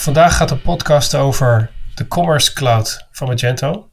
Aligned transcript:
vandaag 0.00 0.36
gaat 0.36 0.48
de 0.48 0.56
podcast 0.56 1.14
over 1.14 1.70
de 1.94 2.08
Commerce 2.08 2.52
Cloud 2.52 3.06
van 3.10 3.28
Magento. 3.28 3.88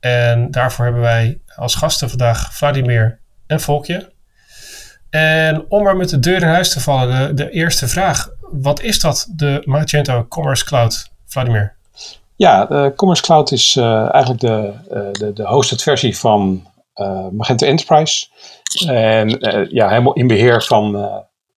En 0.00 0.50
daarvoor 0.50 0.84
hebben 0.84 1.02
wij 1.02 1.40
als 1.56 1.74
gasten 1.74 2.08
vandaag 2.08 2.54
Vladimir 2.54 3.20
en 3.46 3.60
Volkje. 3.60 4.12
En 5.10 5.64
om 5.68 5.82
maar 5.82 5.96
met 5.96 6.08
de 6.08 6.18
deur 6.18 6.42
in 6.42 6.48
huis 6.48 6.72
te 6.72 6.80
vallen, 6.80 7.36
de, 7.36 7.50
eerste 7.50 7.88
vraag. 7.88 8.28
Wat 8.40 8.82
is 8.82 9.00
dat, 9.00 9.28
de 9.36 9.62
Magento 9.64 10.26
Commerce 10.28 10.64
Cloud, 10.64 11.10
Vladimir? 11.26 11.76
Ja, 12.36 12.64
de 12.64 12.92
Commerce 12.96 13.22
Cloud 13.22 13.52
is 13.52 13.76
uh, 13.76 14.14
eigenlijk 14.14 14.40
de, 14.40 14.72
uh, 14.90 15.12
de, 15.12 15.32
de 15.32 15.46
hosted 15.46 15.82
versie 15.82 16.18
van 16.18 16.66
Magento 17.32 17.66
Enterprise. 17.66 18.26
En 18.86 19.28
ja, 19.70 19.88
helemaal 19.88 20.12
in 20.12 20.26
beheer 20.26 20.62
van, 20.62 20.92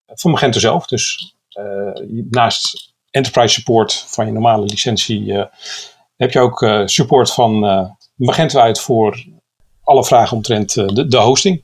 van 0.06 0.30
Magento 0.30 0.58
zelf. 0.58 0.86
Dus 0.86 1.34
naast 2.30 2.89
Enterprise 3.10 3.54
support 3.54 4.04
van 4.08 4.26
je 4.26 4.32
normale 4.32 4.64
licentie 4.64 5.32
heb 6.16 6.30
je 6.30 6.40
ook 6.40 6.66
support 6.84 7.32
van 7.32 7.60
Magento 8.14 8.60
uit 8.60 8.80
voor 8.80 9.24
alle 9.82 10.04
vragen 10.04 10.36
omtrent 10.36 10.74
de, 10.74 11.06
de 11.08 11.16
hosting. 11.16 11.62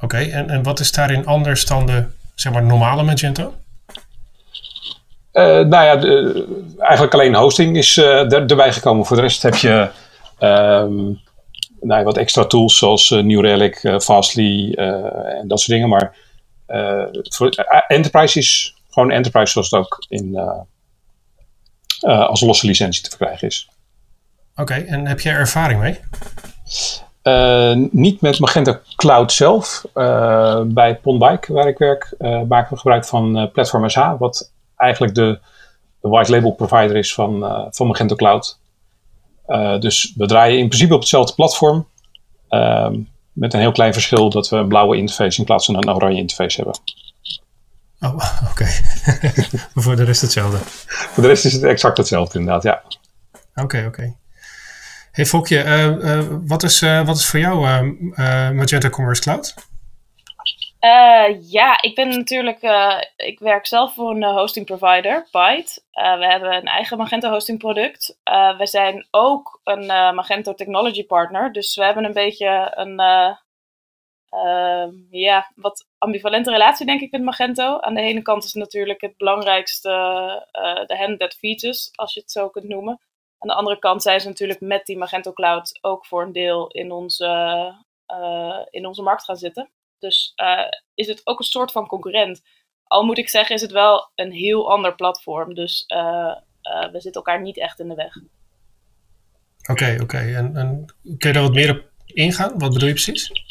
Oké, 0.00 0.16
en, 0.16 0.50
en 0.50 0.62
wat 0.62 0.80
is 0.80 0.92
daarin 0.92 1.26
anders 1.26 1.66
dan 1.66 1.86
de 1.86 2.04
zeg 2.34 2.52
maar, 2.52 2.62
normale 2.62 3.02
Magento? 3.02 3.54
Uh, 5.32 5.42
nou 5.44 5.84
ja, 5.84 5.96
de, 5.96 6.46
eigenlijk 6.78 7.14
alleen 7.14 7.34
hosting 7.34 7.76
is 7.76 7.96
uh, 7.96 8.32
er, 8.32 8.46
erbij 8.46 8.72
gekomen. 8.72 9.06
Voor 9.06 9.16
de 9.16 9.22
rest 9.22 9.42
heb 9.42 9.54
je 9.54 9.90
um, 10.40 11.20
nou 11.80 12.00
ja, 12.00 12.02
wat 12.02 12.16
extra 12.16 12.44
tools 12.44 12.78
zoals 12.78 13.10
uh, 13.10 13.22
New 13.22 13.40
Relic, 13.40 13.96
Fastly 14.02 14.72
en 14.72 15.48
dat 15.48 15.60
soort 15.60 15.70
dingen. 15.70 15.88
Maar 15.88 16.16
voor 17.22 17.48
Enterprise 17.88 18.38
is 18.38 18.74
gewoon 18.94 19.10
Enterprise 19.10 19.52
zoals 19.52 19.70
het 19.70 19.80
ook 19.80 20.04
in, 20.08 20.38
als 22.00 22.40
losse 22.40 22.66
licentie 22.66 23.02
te 23.02 23.08
verkrijgen 23.08 23.48
is. 23.48 23.68
Oké, 24.56 24.74
en 24.74 25.06
heb 25.06 25.20
er 25.20 25.38
ervaring 25.38 25.80
mee? 25.80 25.98
Uh, 27.24 27.88
niet 27.90 28.20
met 28.20 28.38
Magento 28.38 28.78
Cloud 28.96 29.32
zelf. 29.32 29.84
Uh, 29.94 30.60
bij 30.64 30.96
Pondbike, 30.96 31.52
waar 31.52 31.68
ik 31.68 31.78
werk, 31.78 32.14
uh, 32.18 32.42
maken 32.42 32.72
we 32.72 32.76
gebruik 32.76 33.04
van 33.04 33.50
Platform 33.52 33.88
SH, 33.88 34.12
wat 34.18 34.52
eigenlijk 34.76 35.14
de, 35.14 35.38
de, 36.00 36.08
white 36.08 36.30
label 36.30 36.52
provider 36.52 36.96
is 36.96 37.14
van, 37.14 37.68
van 37.70 37.86
Magento 37.86 38.14
Cloud. 38.14 38.58
dus 39.80 40.12
we 40.16 40.26
draaien 40.26 40.58
in 40.58 40.68
principe 40.68 40.94
op 40.94 41.00
hetzelfde 41.00 41.34
platform, 41.34 41.86
ehm, 42.48 43.00
met 43.32 43.54
een 43.54 43.60
heel 43.60 43.72
klein 43.72 43.92
verschil 43.92 44.30
dat 44.30 44.48
we 44.48 44.56
een 44.56 44.68
blauwe 44.68 44.96
interface 44.96 45.38
in 45.38 45.44
plaats 45.44 45.66
van 45.66 45.76
een 45.76 45.94
oranje 45.94 46.20
interface 46.20 46.56
hebben. 46.56 46.80
Oh, 48.04 48.16
oké. 48.50 48.66
voor 49.84 49.96
de 49.96 50.04
rest 50.04 50.20
hetzelfde? 50.20 50.58
Voor 50.86 51.22
de 51.22 51.28
rest 51.28 51.44
is 51.44 51.52
het 51.52 51.62
exact 51.62 51.96
hetzelfde, 51.96 52.38
inderdaad, 52.38 52.62
ja. 52.62 52.82
Oké, 53.54 53.84
oké. 53.86 54.16
Hey 55.12 55.26
Fokje, 55.26 55.64
uh, 55.64 55.86
uh, 55.86 56.24
wat, 56.46 56.62
is, 56.62 56.82
uh, 56.82 57.06
wat 57.06 57.16
is 57.16 57.26
voor 57.26 57.40
jou 57.40 57.60
Magento 58.54 58.88
Commerce 58.88 59.22
Cloud? 59.22 59.54
ja, 61.40 61.82
ik 61.82 61.94
ben 61.94 62.08
natuurlijk, 62.08 62.58
ik 63.16 63.38
werk 63.38 63.66
zelf 63.66 63.94
voor 63.94 64.10
een 64.10 64.24
hosting 64.24 64.66
provider, 64.66 65.28
Byte. 65.30 65.82
we 65.92 66.26
hebben 66.30 66.54
een 66.54 66.66
eigen 66.66 66.98
Magento 66.98 67.30
hosting 67.30 67.58
product. 67.58 68.18
we 68.58 68.66
zijn 68.66 69.06
ook 69.10 69.60
een 69.64 69.86
Magento 70.14 70.54
technology 70.54 71.06
partner, 71.06 71.52
dus 71.52 71.74
we 71.74 71.84
hebben 71.84 72.04
een 72.04 72.12
beetje 72.12 72.72
een, 72.74 73.00
ja, 75.10 75.52
wat 75.56 75.86
ambivalente 75.98 76.50
relatie 76.50 76.86
denk 76.86 77.00
ik 77.00 77.10
met 77.10 77.22
Magento. 77.22 77.80
Aan 77.80 77.94
de 77.94 78.00
ene 78.00 78.22
kant 78.22 78.44
is 78.44 78.52
natuurlijk 78.52 79.00
het 79.00 79.16
belangrijkste 79.16 79.88
de 80.86 80.96
hand 80.96 81.18
that 81.18 81.34
features, 81.34 81.90
als 81.92 82.14
je 82.14 82.20
het 82.20 82.30
zo 82.30 82.48
kunt 82.48 82.68
noemen. 82.68 83.00
Aan 83.38 83.48
de 83.48 83.54
andere 83.54 83.78
kant 83.78 84.02
zijn 84.02 84.20
ze 84.20 84.28
natuurlijk 84.28 84.60
met 84.60 84.86
die 84.86 84.98
Magento 84.98 85.32
Cloud 85.32 85.78
ook 85.80 86.06
voor 86.06 86.22
een 86.22 86.32
deel 86.32 86.68
in 86.68 86.92
onze, 86.92 87.26
uh, 88.06 88.60
in 88.70 88.86
onze 88.86 89.02
markt 89.02 89.24
gaan 89.24 89.36
zitten. 89.36 89.70
Dus 89.98 90.32
uh, 90.42 90.68
is 90.94 91.06
het 91.06 91.20
ook 91.24 91.38
een 91.38 91.44
soort 91.44 91.72
van 91.72 91.86
concurrent. 91.86 92.42
Al 92.84 93.04
moet 93.04 93.18
ik 93.18 93.28
zeggen, 93.28 93.54
is 93.54 93.60
het 93.60 93.70
wel 93.70 94.10
een 94.14 94.32
heel 94.32 94.70
ander 94.70 94.94
platform. 94.94 95.54
Dus 95.54 95.84
we 96.92 97.00
zitten 97.00 97.12
elkaar 97.12 97.40
niet 97.40 97.58
echt 97.58 97.80
in 97.80 97.88
de 97.88 97.94
weg. 97.94 98.16
Oké, 99.70 99.98
oké. 100.02 100.18
En, 100.18 100.56
en 100.56 100.94
kun 101.02 101.28
je 101.28 101.32
daar 101.32 101.42
wat 101.42 101.54
meer 101.54 101.70
op 101.70 101.90
ingaan? 102.06 102.58
Wat 102.58 102.72
bedoel 102.72 102.88
je 102.88 102.94
precies? 102.94 103.43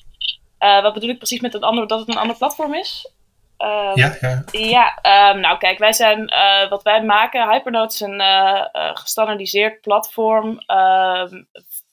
Wat 0.81 0.93
bedoel 0.93 1.09
ik 1.09 1.17
precies 1.17 1.39
met 1.39 1.53
een 1.53 1.63
ander, 1.63 1.87
dat 1.87 1.99
het 1.99 2.07
een 2.07 2.17
ander 2.17 2.37
platform 2.37 2.73
is? 2.73 3.11
Um, 3.57 3.95
ja, 3.95 4.17
ja. 4.21 4.43
ja 4.51 4.97
um, 5.31 5.39
nou 5.39 5.57
kijk, 5.57 5.77
wij 5.77 5.93
zijn, 5.93 6.33
uh, 6.33 6.69
wat 6.69 6.83
wij 6.83 7.03
maken, 7.03 7.49
Hypernote 7.49 7.93
is 7.93 7.99
een 7.99 8.19
uh, 8.21 8.65
gestandardiseerd 8.93 9.81
platform 9.81 10.59
ehm, 10.65 11.43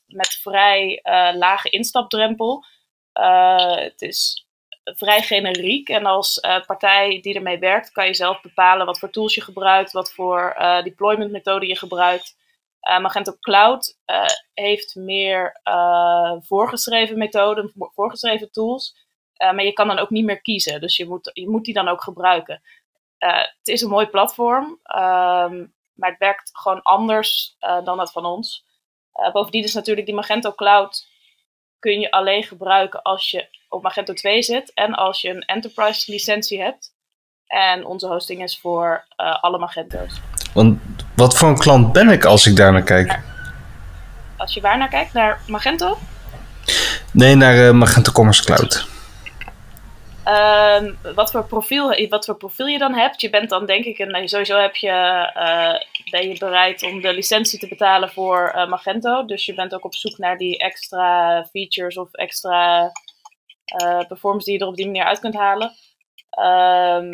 met 0.07 0.39
vrij 0.43 1.01
lage 1.35 1.71
instapdrempel. 1.71 2.65
het 3.13 4.03
is 4.03 4.47
vrij 4.85 5.23
generiek 5.23 5.89
en 5.89 6.07
als 6.07 6.41
partij 6.67 7.19
die 7.23 7.35
ermee 7.35 7.59
werkt, 7.59 7.93
kan 7.93 8.07
je 8.07 8.15
zelf 8.15 8.41
bepalen 8.41 8.87
wat 8.87 8.99
voor 8.99 9.11
tools 9.11 9.35
je 9.35 9.41
gebruikt, 9.41 9.93
wat 9.93 10.13
voor 10.13 10.57
deployment 10.83 11.31
methode 11.31 11.67
je 11.67 11.77
gebruikt. 11.77 12.37
Magento 12.81 13.37
Cloud 13.41 13.99
heeft 14.55 14.95
meer 14.95 15.61
voorgeschreven 16.39 17.19
methoden, 17.19 17.73
voorgeschreven 17.77 18.51
tools. 18.51 18.97
Maar 19.37 19.65
je 19.65 19.73
kan 19.73 19.89
dan 19.89 19.99
ook 19.99 20.11
niet 20.11 20.25
meer 20.25 20.41
kiezen. 20.41 20.81
Dus 20.81 20.97
je 20.97 21.09
moet, 21.09 21.31
je 21.33 21.49
moet 21.49 21.65
die 21.65 21.75
dan 21.75 21.89
ook 21.89 22.03
gebruiken. 22.03 22.63
Het 23.19 23.69
is 23.69 23.81
een 23.83 23.91
mooi 23.91 24.07
platform, 24.07 24.65
um, 24.65 25.75
maar 25.93 26.11
het 26.11 26.19
werkt 26.19 26.51
gewoon 26.53 26.83
anders 26.83 27.57
dan 27.59 27.97
dat 27.97 28.13
van 28.13 28.25
ons. 28.25 28.65
bovendien 29.33 29.63
is 29.63 29.75
natuurlijk 29.75 30.07
die 30.07 30.15
Magento 30.15 30.53
Cloud 30.53 31.09
kun 31.81 32.01
je 32.01 32.11
alleen 32.11 32.43
gebruiken 32.43 33.03
als 33.03 33.31
je 33.31 33.49
op 33.69 33.83
Magento 33.83 34.13
2 34.13 34.43
zit 34.43 34.73
en 34.75 34.95
als 34.95 35.21
je 35.21 35.29
een 35.29 35.45
enterprise 35.45 36.11
licentie 36.11 36.63
hebt. 36.63 36.95
En 37.47 37.87
onze 37.87 38.07
hosting 38.07 38.43
is 38.43 38.59
voor 38.59 39.05
alle 39.17 39.59
Magento's. 39.59 40.21
Want 40.55 41.00
wat 41.21 41.39
voor 41.39 41.49
een 41.49 41.59
klant 41.59 41.93
ben 41.93 42.09
ik 42.09 42.25
als 42.25 42.47
ik 42.47 42.57
daar 42.57 42.73
naar 42.73 42.83
kijk? 42.83 43.21
Als 44.37 44.55
je 44.55 44.61
waar 44.61 44.79
naar 44.79 44.89
kijkt? 44.89 45.13
Naar 45.13 45.41
Magento? 45.47 45.99
Nee, 47.13 47.35
naar 47.35 47.77
Magento 47.77 48.13
Commerce 48.13 48.45
Cloud. 48.45 48.89
Um, 50.25 50.99
wat, 51.15 51.31
voor 51.31 51.47
profiel, 51.47 52.09
wat 52.09 52.25
voor 52.25 52.37
profiel 52.37 52.67
je 52.67 52.79
dan 52.79 52.95
hebt. 52.95 53.21
Je 53.21 53.31
bent 53.31 53.49
dan 53.51 53.67
denk 53.67 53.85
ik, 53.85 53.99
een, 53.99 54.29
sowieso 54.29 54.61
heb 54.61 54.77
je, 54.77 54.89
uh, 55.37 56.11
ben 56.11 56.29
je 56.29 56.39
bereid 56.39 56.83
om 56.83 57.01
de 57.01 57.13
licentie 57.13 57.59
te 57.59 57.69
betalen 57.69 58.11
voor 58.11 58.53
uh, 58.57 58.69
Magento. 58.69 59.25
Dus 59.25 59.47
je 59.47 59.55
bent 59.55 59.75
ook 59.75 59.85
op 59.85 59.95
zoek 59.95 60.19
naar 60.19 60.39
die 60.39 60.59
extra 60.59 61.45
features 61.51 61.97
of 61.97 62.13
extra 62.13 62.93
uh, 63.83 64.01
performance 64.09 64.45
die 64.45 64.55
je 64.55 64.61
er 64.61 64.71
op 64.71 64.77
die 64.77 64.87
manier 64.87 65.05
uit 65.05 65.21
kunt 65.21 65.35
halen. 65.35 65.73
Um, 66.41 67.11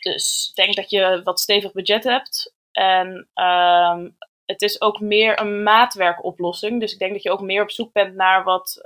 dus 0.00 0.48
ik 0.50 0.54
denk 0.54 0.76
dat 0.76 0.90
je 0.90 1.20
wat 1.24 1.40
stevig 1.40 1.72
budget 1.72 2.04
hebt. 2.04 2.54
En 2.76 3.28
um, 3.34 4.16
het 4.44 4.62
is 4.62 4.80
ook 4.80 5.00
meer 5.00 5.40
een 5.40 5.62
maatwerkoplossing. 5.62 6.80
Dus 6.80 6.92
ik 6.92 6.98
denk 6.98 7.12
dat 7.12 7.22
je 7.22 7.30
ook 7.30 7.40
meer 7.40 7.62
op 7.62 7.70
zoek 7.70 7.92
bent 7.92 8.14
naar 8.14 8.44
wat 8.44 8.80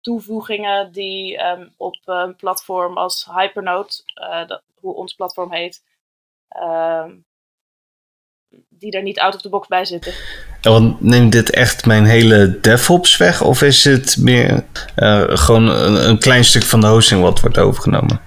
toevoegingen 0.00 0.92
die 0.92 1.44
um, 1.44 1.74
op 1.76 1.96
een 2.04 2.36
platform 2.36 2.96
als 2.96 3.28
Hypernote, 3.34 4.02
uh, 4.20 4.46
dat, 4.46 4.62
hoe 4.80 4.94
ons 4.94 5.14
platform 5.14 5.52
heet, 5.52 5.82
die 8.68 8.92
er 8.92 9.02
niet 9.02 9.20
out 9.20 9.34
of 9.34 9.40
the 9.40 9.48
box 9.48 9.68
bij 9.68 9.84
zitten. 9.84 10.12
Want 10.62 11.00
neemt 11.00 11.32
dit 11.32 11.50
echt 11.50 11.86
mijn 11.86 12.04
hele 12.04 12.60
DevOps 12.60 13.16
weg? 13.16 13.42
Of 13.42 13.62
is 13.62 13.84
het 13.84 14.16
meer 14.18 14.64
uh, 14.96 15.24
gewoon 15.26 15.68
een, 15.68 16.18
klein 16.18 16.44
stuk 16.44 16.62
van 16.62 16.80
de 16.80 16.86
hosting 16.86 17.22
wat 17.22 17.40
wordt 17.40 17.58
overgenomen? 17.58 18.20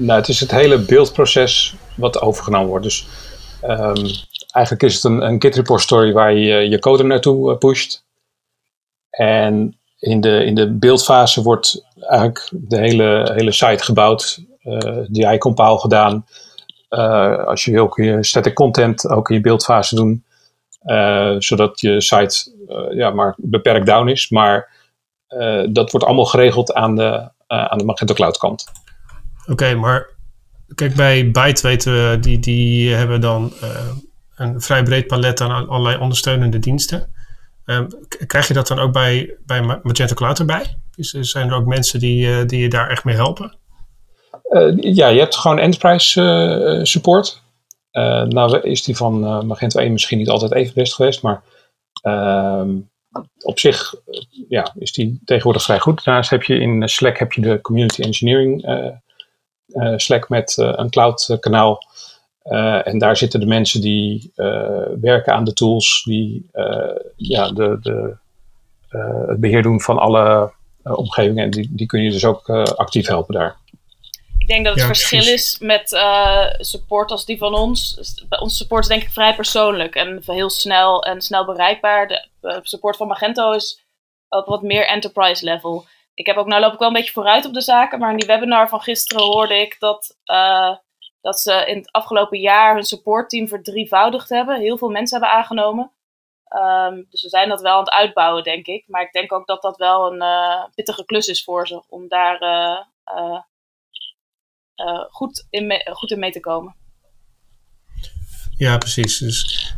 Nou, 0.00 0.18
het 0.18 0.28
is 0.28 0.40
het 0.40 0.50
hele 0.50 0.78
beeldproces 0.78 1.74
wat 1.96 2.20
overgenomen 2.20 2.68
wordt. 2.68 2.84
Dus 2.84 3.06
um, 3.64 4.06
eigenlijk 4.50 4.82
is 4.82 4.94
het 4.94 5.04
een, 5.04 5.22
een 5.22 5.40
Git 5.40 5.54
repository 5.54 6.12
waar 6.12 6.32
je 6.32 6.68
je 6.68 6.78
code 6.78 7.02
naartoe 7.02 7.50
uh, 7.50 7.58
pusht. 7.58 8.04
En 9.10 9.78
in 9.98 10.20
de, 10.20 10.44
in 10.44 10.54
de 10.54 10.72
beeldfase 10.72 11.42
wordt 11.42 11.86
eigenlijk 11.96 12.48
de 12.52 12.78
hele, 12.78 13.30
hele 13.34 13.52
site 13.52 13.84
gebouwd, 13.84 14.44
uh, 14.62 14.98
die 15.08 15.38
compile 15.38 15.78
gedaan. 15.78 16.26
Uh, 16.90 17.44
als 17.44 17.64
je 17.64 17.70
wil 17.70 17.88
kun 17.88 18.04
je 18.04 18.24
static 18.24 18.54
content 18.54 19.08
ook 19.08 19.28
in 19.28 19.34
je 19.34 19.40
beeldfase 19.40 19.94
doen, 19.94 20.24
zodat 21.38 21.80
je 21.80 22.00
site 22.00 22.52
ja, 22.90 23.10
maar 23.10 23.34
beperkt 23.36 23.86
down 23.86 24.08
is. 24.08 24.30
Maar 24.30 24.68
dat 25.68 25.90
wordt 25.90 26.06
allemaal 26.06 26.24
geregeld 26.24 26.72
aan 26.72 26.96
de, 26.96 27.30
aan 27.46 27.78
de 27.78 27.84
Magento 27.84 28.14
Cloud 28.14 28.38
kant. 28.38 28.64
Oké, 29.50 29.74
maar 29.74 30.06
kijk 30.74 30.94
bij 30.94 31.30
Byte 31.30 31.62
weten 31.62 31.92
we, 31.92 32.18
die, 32.20 32.38
die 32.38 32.94
hebben 32.94 33.20
dan 33.20 33.52
een 34.34 34.60
vrij 34.60 34.82
breed 34.82 35.06
palet 35.06 35.40
aan 35.40 35.68
allerlei 35.68 35.98
ondersteunende 35.98 36.58
diensten. 36.58 37.12
Um, 37.64 37.88
krijg 38.26 38.48
je 38.48 38.54
dat 38.54 38.66
dan 38.66 38.78
ook 38.78 38.92
bij, 38.92 39.36
bij 39.46 39.62
Magento 39.62 40.14
Cloud 40.14 40.38
erbij? 40.38 40.76
Is, 40.94 41.10
zijn 41.10 41.48
er 41.48 41.54
ook 41.54 41.66
mensen 41.66 42.00
die, 42.00 42.26
uh, 42.26 42.46
die 42.46 42.60
je 42.60 42.68
daar 42.68 42.90
echt 42.90 43.04
mee 43.04 43.14
helpen? 43.14 43.56
Uh, 44.50 44.76
ja, 44.76 45.08
je 45.08 45.18
hebt 45.18 45.36
gewoon 45.36 45.58
enterprise 45.58 46.80
support. 46.82 47.42
nou 48.28 48.60
is 48.60 48.84
die 48.84 48.96
van 48.96 49.46
Magento 49.46 49.80
1 49.80 49.92
misschien 49.92 50.18
niet 50.18 50.28
altijd 50.28 50.52
even 50.52 50.74
best 50.74 50.94
geweest, 50.94 51.22
maar 51.22 51.42
ehm, 52.02 52.70
op 53.40 53.58
zich 53.58 53.94
ja, 54.48 54.74
is 54.78 54.92
die 54.92 55.20
tegenwoordig 55.24 55.62
vrij 55.62 55.78
goed. 55.78 56.04
Daarnaast 56.04 56.30
heb 56.30 56.42
je 56.42 56.58
in 56.58 56.88
Slack 56.88 57.18
heb 57.18 57.32
je 57.32 57.40
de 57.40 57.60
Community 57.60 58.02
Engineering 58.02 58.64
Slack 59.96 60.28
met 60.28 60.54
een 60.56 60.90
cloud 60.90 61.36
kanaal. 61.40 61.78
en 62.82 62.98
daar 62.98 63.16
zitten 63.16 63.40
de 63.40 63.46
mensen 63.46 63.80
die 63.80 64.32
werken 65.00 65.34
aan 65.34 65.44
de 65.44 65.52
tools, 65.52 66.02
die 66.04 66.50
ja, 67.16 67.52
de, 67.52 67.78
de, 67.80 68.16
het 69.26 69.40
beheer 69.40 69.62
doen 69.62 69.80
van 69.80 69.98
alle 69.98 70.52
omgevingen. 70.82 71.44
En 71.44 71.50
die, 71.50 71.68
die 71.70 71.86
kun 71.86 72.02
je 72.02 72.10
dus 72.10 72.24
ook 72.24 72.48
actief 72.76 73.06
helpen 73.06 73.34
daar. 73.34 73.56
Ik 74.40 74.56
denk 74.56 74.64
dat 74.64 74.74
het 74.74 74.84
verschil 74.84 75.32
is 75.32 75.58
met 75.58 75.92
uh, 75.92 76.46
support 76.58 77.10
als 77.10 77.24
die 77.24 77.38
van 77.38 77.54
ons. 77.54 77.96
Onze 78.28 78.56
support 78.56 78.82
is 78.82 78.88
denk 78.88 79.02
ik 79.02 79.10
vrij 79.10 79.34
persoonlijk 79.34 79.94
en 79.94 80.22
heel 80.24 80.50
snel 80.50 81.04
en 81.04 81.20
snel 81.20 81.44
bereikbaar. 81.44 82.08
De 82.08 82.28
uh, 82.42 82.56
support 82.62 82.96
van 82.96 83.06
Magento 83.06 83.52
is 83.52 83.84
op 84.28 84.46
wat 84.46 84.62
meer 84.62 84.86
enterprise 84.86 85.44
level. 85.44 85.86
Ik 86.20 86.26
heb 86.26 86.36
ook, 86.36 86.46
nou 86.46 86.60
loop 86.60 86.72
ik 86.72 86.78
wel 86.78 86.88
een 86.88 86.94
beetje 86.94 87.12
vooruit 87.12 87.46
op 87.46 87.52
de 87.52 87.60
zaken, 87.60 87.98
maar 87.98 88.10
in 88.10 88.16
die 88.16 88.26
webinar 88.26 88.68
van 88.68 88.80
gisteren 88.80 89.24
hoorde 89.24 89.54
ik 89.54 89.76
dat, 89.78 90.16
uh, 90.24 90.76
dat 91.20 91.40
ze 91.40 91.64
in 91.66 91.76
het 91.76 91.92
afgelopen 91.92 92.38
jaar 92.38 92.74
hun 92.74 92.84
supportteam 92.84 93.48
verdrievoudigd 93.48 94.28
hebben. 94.28 94.60
Heel 94.60 94.78
veel 94.78 94.88
mensen 94.88 95.20
hebben 95.20 95.38
aangenomen. 95.38 95.92
Um, 96.56 97.06
dus 97.10 97.22
we 97.22 97.28
zijn 97.28 97.48
dat 97.48 97.60
wel 97.60 97.72
aan 97.72 97.84
het 97.84 97.90
uitbouwen, 97.90 98.42
denk 98.42 98.66
ik. 98.66 98.84
Maar 98.86 99.02
ik 99.02 99.12
denk 99.12 99.32
ook 99.32 99.46
dat 99.46 99.62
dat 99.62 99.76
wel 99.76 100.12
een 100.12 100.24
pittige 100.74 101.04
klus 101.04 101.26
is 101.26 101.44
voor 101.44 101.66
ze 101.66 101.82
om 101.88 102.08
daar 102.08 102.42
uh, 102.42 103.40
goed, 105.10 105.46
in 105.50 105.66
mee, 105.66 105.90
goed 105.92 106.10
in 106.10 106.18
mee 106.18 106.32
te 106.32 106.40
komen. 106.40 106.76
Ja, 108.56 108.78
precies. 108.78 109.18
Dus 109.18 109.74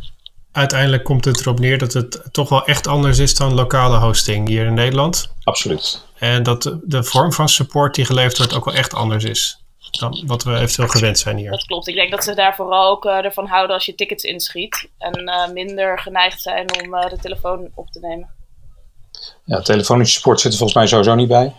uiteindelijk 0.51 1.03
komt 1.03 1.25
het 1.25 1.39
erop 1.39 1.59
neer 1.59 1.77
dat 1.77 1.93
het 1.93 2.33
toch 2.33 2.49
wel 2.49 2.65
echt 2.65 2.87
anders 2.87 3.19
is 3.19 3.35
dan 3.35 3.53
lokale 3.53 3.97
hosting 3.97 4.47
hier 4.47 4.65
in 4.65 4.73
Nederland. 4.73 5.33
Absoluut. 5.43 6.11
En 6.23 6.43
dat 6.43 6.77
de, 6.83 7.03
vorm 7.03 7.33
van 7.33 7.49
support 7.49 7.95
die 7.95 8.05
geleverd 8.05 8.37
wordt 8.37 8.53
ook 8.53 8.65
wel 8.65 8.73
echt 8.73 8.93
anders 8.93 9.23
is 9.23 9.57
dan 9.91 10.23
wat 10.25 10.43
we 10.43 10.55
eventueel 10.55 10.87
gewend 10.87 11.19
zijn 11.19 11.37
hier. 11.37 11.51
Dat 11.51 11.65
klopt. 11.65 11.87
Ik 11.87 11.95
denk 11.95 12.11
dat 12.11 12.23
ze 12.23 12.35
daar 12.35 12.55
vooral 12.55 12.91
ook 12.91 13.05
uh, 13.05 13.25
ervan 13.25 13.47
houden 13.47 13.75
als 13.75 13.85
je 13.85 13.95
tickets 13.95 14.23
inschiet. 14.23 14.89
En 14.97 15.19
uh, 15.19 15.53
minder 15.53 15.99
geneigd 15.99 16.41
zijn 16.41 16.81
om 16.81 16.93
uh, 16.93 17.09
de 17.09 17.17
telefoon 17.17 17.69
op 17.75 17.91
te 17.91 17.99
nemen. 17.99 18.29
Ja, 19.45 19.61
telefonische 19.61 20.15
support 20.15 20.39
zit 20.39 20.51
er 20.51 20.57
volgens 20.57 20.77
mij 20.77 20.87
sowieso 20.87 21.15
niet 21.15 21.27
bij 21.27 21.53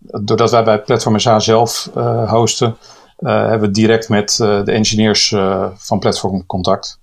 doordat 0.00 0.50
wij 0.50 0.64
bij 0.64 0.82
Platform 0.82 1.18
SA 1.18 1.38
zelf 1.38 1.90
uh, 1.96 2.30
hosten, 2.30 2.76
uh, 3.18 3.30
hebben 3.30 3.68
we 3.68 3.70
direct 3.70 4.08
met 4.08 4.38
uh, 4.42 4.64
de 4.64 4.72
engineers 4.72 5.28
van 5.74 5.98
Platform 5.98 6.46
contact. 6.46 6.98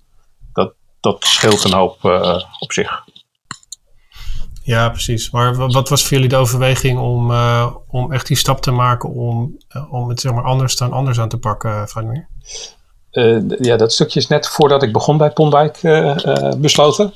Dat, 0.52 0.72
dat 1.00 1.24
scheelt 1.24 1.64
een 1.64 1.72
hoop 1.72 2.04
op 2.58 2.72
zich. 2.72 3.04
Ja, 4.68 4.88
precies. 4.88 5.30
Maar 5.30 5.54
wat 5.56 5.88
was 5.88 6.02
voor 6.02 6.12
jullie 6.12 6.28
de 6.28 6.36
overweging 6.36 6.98
om, 6.98 7.32
om 7.88 8.12
echt 8.12 8.26
die 8.26 8.36
stap 8.36 8.60
te 8.60 8.70
maken 8.70 9.10
om, 9.10 9.58
om 9.90 10.08
het 10.08 10.20
zeg 10.20 10.32
maar 10.32 10.44
anders 10.44 10.76
dan 10.76 10.92
anders 10.92 11.20
aan 11.20 11.28
te 11.28 11.38
pakken, 11.38 11.88
Vladimir? 11.88 12.28
ja, 13.58 13.76
dat 13.76 13.92
stukje 13.92 14.20
is 14.20 14.26
net 14.26 14.48
voordat 14.48 14.82
ik 14.82 14.92
begon 14.92 15.18
bij 15.18 15.30
Pondbike 15.30 16.56
besloten. 16.60 17.12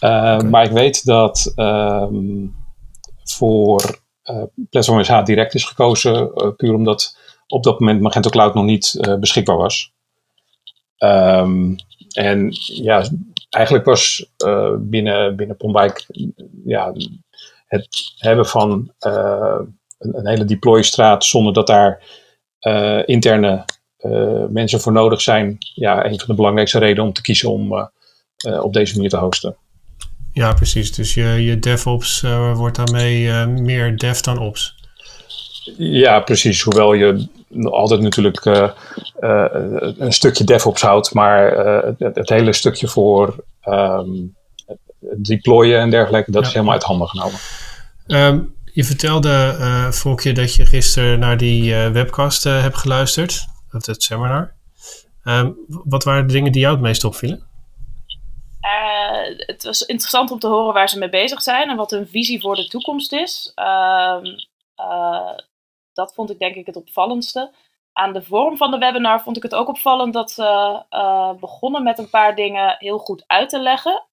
Okay. 0.00 0.38
Maar 0.38 0.64
ik 0.64 0.70
weet 0.70 1.04
dat 1.04 1.52
ehm, 1.54 2.46
voor 3.24 3.98
uh, 4.24 4.42
Platform 4.70 5.04
SH 5.04 5.22
direct 5.24 5.54
is 5.54 5.64
gekozen, 5.64 6.30
uh, 6.34 6.50
puur 6.56 6.74
omdat 6.74 7.16
op 7.46 7.62
dat 7.62 7.80
moment 7.80 8.00
Magento 8.00 8.30
Cloud 8.30 8.54
nog 8.54 8.64
niet 8.64 8.98
uh, 9.00 9.14
beschikbaar 9.14 9.56
was. 9.56 9.92
Um, 10.98 11.76
en 12.12 12.48
ja, 12.66 13.04
eigenlijk 13.48 13.84
was 13.84 14.32
binnen, 14.78 15.36
binnen 15.36 15.56
Pombike 15.56 16.02
ja, 16.64 16.92
het 17.66 18.12
hebben 18.16 18.46
van 18.46 18.92
een, 18.98 19.78
een, 19.98 20.28
hele 20.28 20.44
deploystraat 20.44 21.24
zonder 21.24 21.52
dat 21.52 21.66
daar 21.66 22.02
interne 23.04 23.64
mensen 24.48 24.80
voor 24.80 24.92
nodig 24.92 25.20
zijn, 25.20 25.56
ja, 25.58 26.04
een 26.04 26.18
van 26.18 26.28
de 26.28 26.34
belangrijkste 26.34 26.78
redenen 26.78 27.04
om 27.04 27.12
te 27.12 27.22
kiezen 27.22 27.50
om 27.50 27.90
op 28.60 28.72
deze 28.72 28.94
manier 28.94 29.10
te 29.10 29.16
hosten. 29.16 29.56
Ja, 30.32 30.52
precies. 30.52 30.92
Dus 30.92 31.14
je, 31.14 31.24
je 31.24 31.58
DevOps 31.58 32.20
wordt 32.54 32.76
daarmee 32.76 33.46
meer 33.46 33.98
dev 33.98 34.20
dan 34.20 34.38
ops. 34.38 34.77
Ja, 35.76 36.20
precies. 36.20 36.62
Hoewel 36.62 36.92
je 36.92 37.28
altijd 37.64 38.00
natuurlijk 38.00 38.44
uh, 38.44 38.70
een 39.98 40.12
stukje 40.12 40.44
DevOps 40.44 40.82
houdt, 40.82 41.14
maar 41.14 41.52
het, 41.98 42.14
het, 42.14 42.28
hele 42.28 42.52
stukje 42.52 42.88
voor 42.88 43.44
um, 43.64 44.36
deployen 45.16 45.80
en 45.80 45.90
dergelijke, 45.90 46.30
dat 46.30 46.42
ja. 46.42 46.48
is 46.48 46.54
helemaal 46.54 46.74
uit 46.74 46.82
handen 46.82 47.08
genomen. 47.08 47.38
Um, 48.06 48.54
je 48.72 48.84
vertelde, 48.84 49.56
Volkje, 49.90 50.32
dat 50.32 50.54
je 50.54 50.66
gisteren 50.66 51.18
naar 51.18 51.36
die 51.36 51.74
webcast 51.74 52.44
hebt 52.44 52.76
geluisterd, 52.76 53.46
of 53.72 53.86
het 53.86 54.02
seminar. 54.02 54.56
Um, 55.24 55.56
wat 55.66 56.04
waren 56.04 56.26
de 56.26 56.32
dingen 56.32 56.52
die 56.52 56.60
jou 56.60 56.74
het 56.74 56.82
meest 56.82 57.04
opvielen? 57.04 57.46
Uh, 58.62 59.38
het 59.46 59.64
was 59.64 59.82
interessant 59.82 60.30
om 60.30 60.38
te 60.38 60.46
horen 60.46 60.74
waar 60.74 60.88
ze 60.88 60.98
mee 60.98 61.08
bezig 61.08 61.42
zijn 61.42 61.68
en 61.68 61.76
wat 61.76 61.90
hun 61.90 62.08
visie 62.08 62.40
voor 62.40 62.54
de 62.54 62.68
toekomst 62.68 63.12
is. 63.12 63.52
Uh, 63.56 64.18
uh, 64.76 65.38
dat 65.98 66.14
vond 66.14 66.30
ik 66.30 66.38
denk 66.38 66.54
ik 66.54 66.66
het 66.66 66.76
opvallendste. 66.76 67.54
Aan 67.92 68.12
de 68.12 68.22
vorm 68.22 68.56
van 68.56 68.70
de 68.70 68.78
webinar 68.78 69.22
vond 69.22 69.36
ik 69.36 69.42
het 69.42 69.54
ook 69.54 69.68
opvallend 69.68 70.12
dat 70.12 70.30
ze 70.30 70.82
eh, 70.88 71.34
begonnen 71.34 71.82
met 71.82 71.98
een 71.98 72.10
paar 72.10 72.34
dingen 72.34 72.76
heel 72.78 72.98
goed 72.98 73.24
uit 73.26 73.48
te 73.48 73.58
leggen. 73.58 74.06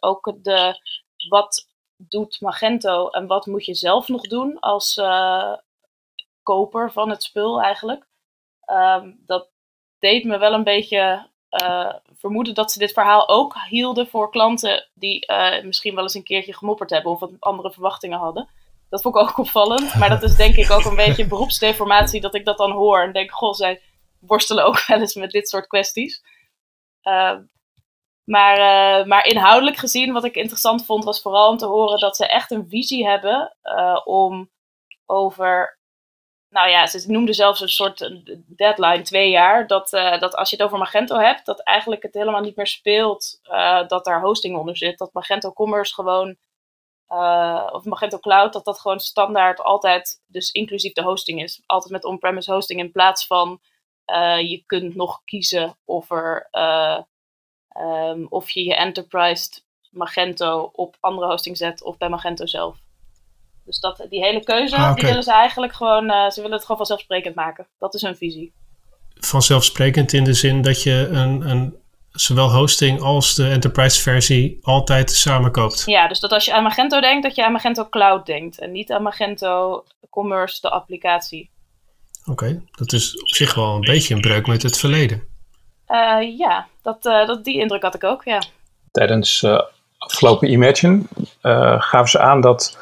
ook 0.00 0.34
de 0.42 0.80
wat 1.28 1.66
doet 1.96 2.40
Magento 2.40 3.08
en 3.08 3.26
wat 3.26 3.46
moet 3.46 3.64
je 3.64 3.74
zelf 3.74 4.08
nog 4.08 4.22
doen 4.22 4.58
als 4.60 5.00
koper 6.42 6.92
van 6.92 7.10
het 7.10 7.22
spul 7.22 7.62
eigenlijk. 7.62 8.06
Ehm, 8.60 9.12
dat 9.26 9.50
deed 9.98 10.24
me 10.24 10.38
wel 10.38 10.52
een 10.52 10.64
beetje 10.64 11.30
vermoeden 12.16 12.54
dat 12.54 12.72
ze 12.72 12.78
dit 12.78 12.92
verhaal 12.92 13.28
ook 13.28 13.54
hielden 13.68 14.08
voor 14.08 14.30
klanten 14.30 14.88
die 14.94 15.32
misschien 15.62 15.94
wel 15.94 16.02
eens 16.02 16.14
een 16.14 16.22
keertje 16.22 16.54
gemopperd 16.54 16.90
hebben 16.90 17.12
of 17.12 17.20
wat 17.20 17.32
andere 17.38 17.72
verwachtingen 17.72 18.18
hadden. 18.18 18.48
Dat 18.88 19.02
vond 19.02 19.16
ik 19.16 19.22
ook 19.22 19.38
opvallend. 19.38 19.94
Maar 19.94 20.08
dat 20.08 20.22
is 20.22 20.36
denk 20.36 20.56
ik 20.56 20.70
ook 20.70 20.84
een 20.84 20.96
beetje 21.06 21.26
beroepsdeformatie 21.26 22.20
dat 22.20 22.34
ik 22.34 22.44
dat 22.44 22.58
dan 22.58 22.70
hoor 22.70 23.02
en 23.02 23.12
denk, 23.12 23.30
goh, 23.30 23.52
zij 23.52 23.82
worstelen 24.20 24.64
ook 24.64 24.84
wel 24.86 24.98
eens 24.98 25.14
met 25.14 25.30
dit 25.30 25.48
soort 25.48 25.66
kwesties. 25.66 26.22
Uh, 27.02 27.36
maar, 28.24 29.06
maar 29.06 29.26
inhoudelijk 29.26 29.76
gezien, 29.76 30.12
wat 30.12 30.24
ik 30.24 30.34
interessant 30.34 30.84
vond, 30.84 31.04
was 31.04 31.22
vooral 31.22 31.48
om 31.50 31.56
te 31.56 31.66
horen 31.66 32.00
dat 32.00 32.16
ze 32.16 32.26
echt 32.26 32.50
een 32.50 32.68
visie 32.68 33.06
hebben 33.06 33.56
om 34.04 34.50
over 35.06 35.78
nou 36.48 36.68
ja, 36.68 36.86
ze 36.86 37.10
noemden 37.10 37.34
zelfs 37.34 37.60
een 37.60 37.68
soort 37.68 38.20
deadline, 38.46 39.02
twee 39.02 39.30
jaar. 39.30 39.66
Dat, 39.66 39.92
uh, 39.92 40.18
dat 40.20 40.34
als 40.34 40.50
je 40.50 40.56
het 40.56 40.64
over 40.64 40.78
Magento 40.78 41.18
hebt, 41.18 41.46
dat 41.46 41.60
eigenlijk 41.60 42.02
het 42.02 42.14
helemaal 42.14 42.40
niet 42.40 42.56
meer 42.56 42.66
speelt 42.66 43.40
dat 43.86 44.04
daar 44.04 44.20
hosting 44.20 44.56
onder 44.58 44.76
zit. 44.76 44.98
Dat 44.98 45.12
Magento 45.12 45.52
Commerce 45.52 45.94
gewoon, 45.94 46.36
uh, 47.08 47.68
of 47.72 47.84
Magento 47.84 48.18
Cloud, 48.18 48.52
dat 48.52 48.64
dat 48.64 48.80
gewoon 48.80 49.00
standaard 49.00 49.60
altijd, 49.60 50.22
dus 50.26 50.50
inclusief 50.50 50.92
de 50.92 51.02
hosting 51.02 51.42
is. 51.42 51.62
Altijd 51.66 51.92
met 51.92 52.04
on-premise 52.04 52.52
hosting 52.52 52.80
in 52.80 52.92
plaats 52.92 53.26
van 53.26 53.60
je 54.38 54.62
kunt 54.66 54.94
nog 54.94 55.20
kiezen 55.24 55.78
of, 55.84 56.10
er, 56.10 56.48
um, 57.80 58.26
of 58.28 58.50
je 58.50 58.64
je 58.64 58.74
enterprise 58.74 59.50
Magento 59.90 60.70
op 60.72 60.96
andere 61.00 61.26
hosting 61.26 61.56
zet 61.56 61.82
of 61.82 61.96
bij 61.96 62.08
Magento 62.08 62.46
zelf. 62.46 62.78
Dus 63.64 63.80
dat, 63.80 64.06
die 64.08 64.20
hele 64.20 64.44
keuze, 64.44 64.76
ah, 64.76 64.82
okay. 64.82 64.94
die 64.94 65.04
willen 65.04 65.22
ze 65.22 65.32
eigenlijk 65.32 65.72
gewoon, 65.72 66.32
ze 66.32 66.40
willen 66.40 66.52
het 66.52 66.62
gewoon 66.62 66.76
vanzelfsprekend 66.76 67.34
maken. 67.34 67.66
Dat 67.78 67.94
is 67.94 68.02
hun 68.02 68.16
visie. 68.16 68.52
Vanzelfsprekend 69.14 70.12
in 70.12 70.24
de 70.24 70.34
zin 70.34 70.62
dat 70.62 70.82
je 70.82 71.08
een, 71.10 71.48
een, 71.50 71.76
zowel 72.20 72.52
hosting 72.52 73.00
als 73.00 73.34
de 73.34 73.48
enterprise 73.48 74.02
versie 74.02 74.58
altijd 74.62 75.10
samen 75.10 75.52
koopt. 75.52 75.82
Ja, 75.86 76.08
dus 76.08 76.20
dat 76.20 76.32
als 76.32 76.44
je 76.44 76.54
aan 76.54 76.62
Magento 76.62 77.00
denkt, 77.00 77.22
dat 77.22 77.34
je 77.34 77.44
aan 77.44 77.52
Magento 77.52 77.88
Cloud 77.88 78.26
denkt. 78.26 78.58
En 78.58 78.72
niet 78.72 78.92
aan 78.92 79.02
Magento 79.02 79.84
Commerce, 80.10 80.60
de 80.60 80.70
applicatie. 80.70 81.50
Oké, 82.20 82.30
okay, 82.30 82.62
dat 82.70 82.92
is 82.92 83.20
op 83.20 83.28
zich 83.28 83.54
wel 83.54 83.74
een 83.74 83.80
beetje 83.80 84.14
een 84.14 84.20
breuk 84.20 84.46
met 84.46 84.62
het 84.62 84.78
verleden. 84.78 85.22
Uh, 85.88 86.38
ja, 86.38 86.66
dat, 86.82 87.06
uh, 87.06 87.26
dat, 87.26 87.44
die 87.44 87.60
indruk 87.60 87.82
had 87.82 87.94
ik 87.94 88.04
ook, 88.04 88.24
ja. 88.24 88.42
Tijdens 88.90 89.44
afgelopen 89.98 90.50
Imagine 90.50 91.02
gaven 91.78 92.08
ze 92.08 92.18
aan 92.18 92.40
dat 92.40 92.76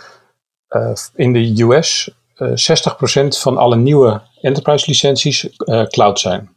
uh, 0.71 0.93
in 1.15 1.33
de 1.33 1.63
US 1.63 2.11
uh, 2.37 2.49
60% 2.49 3.27
van 3.29 3.57
alle 3.57 3.77
nieuwe 3.77 4.23
enterprise 4.41 4.85
licenties 4.89 5.49
uh, 5.59 5.83
cloud 5.87 6.21
zijn. 6.21 6.56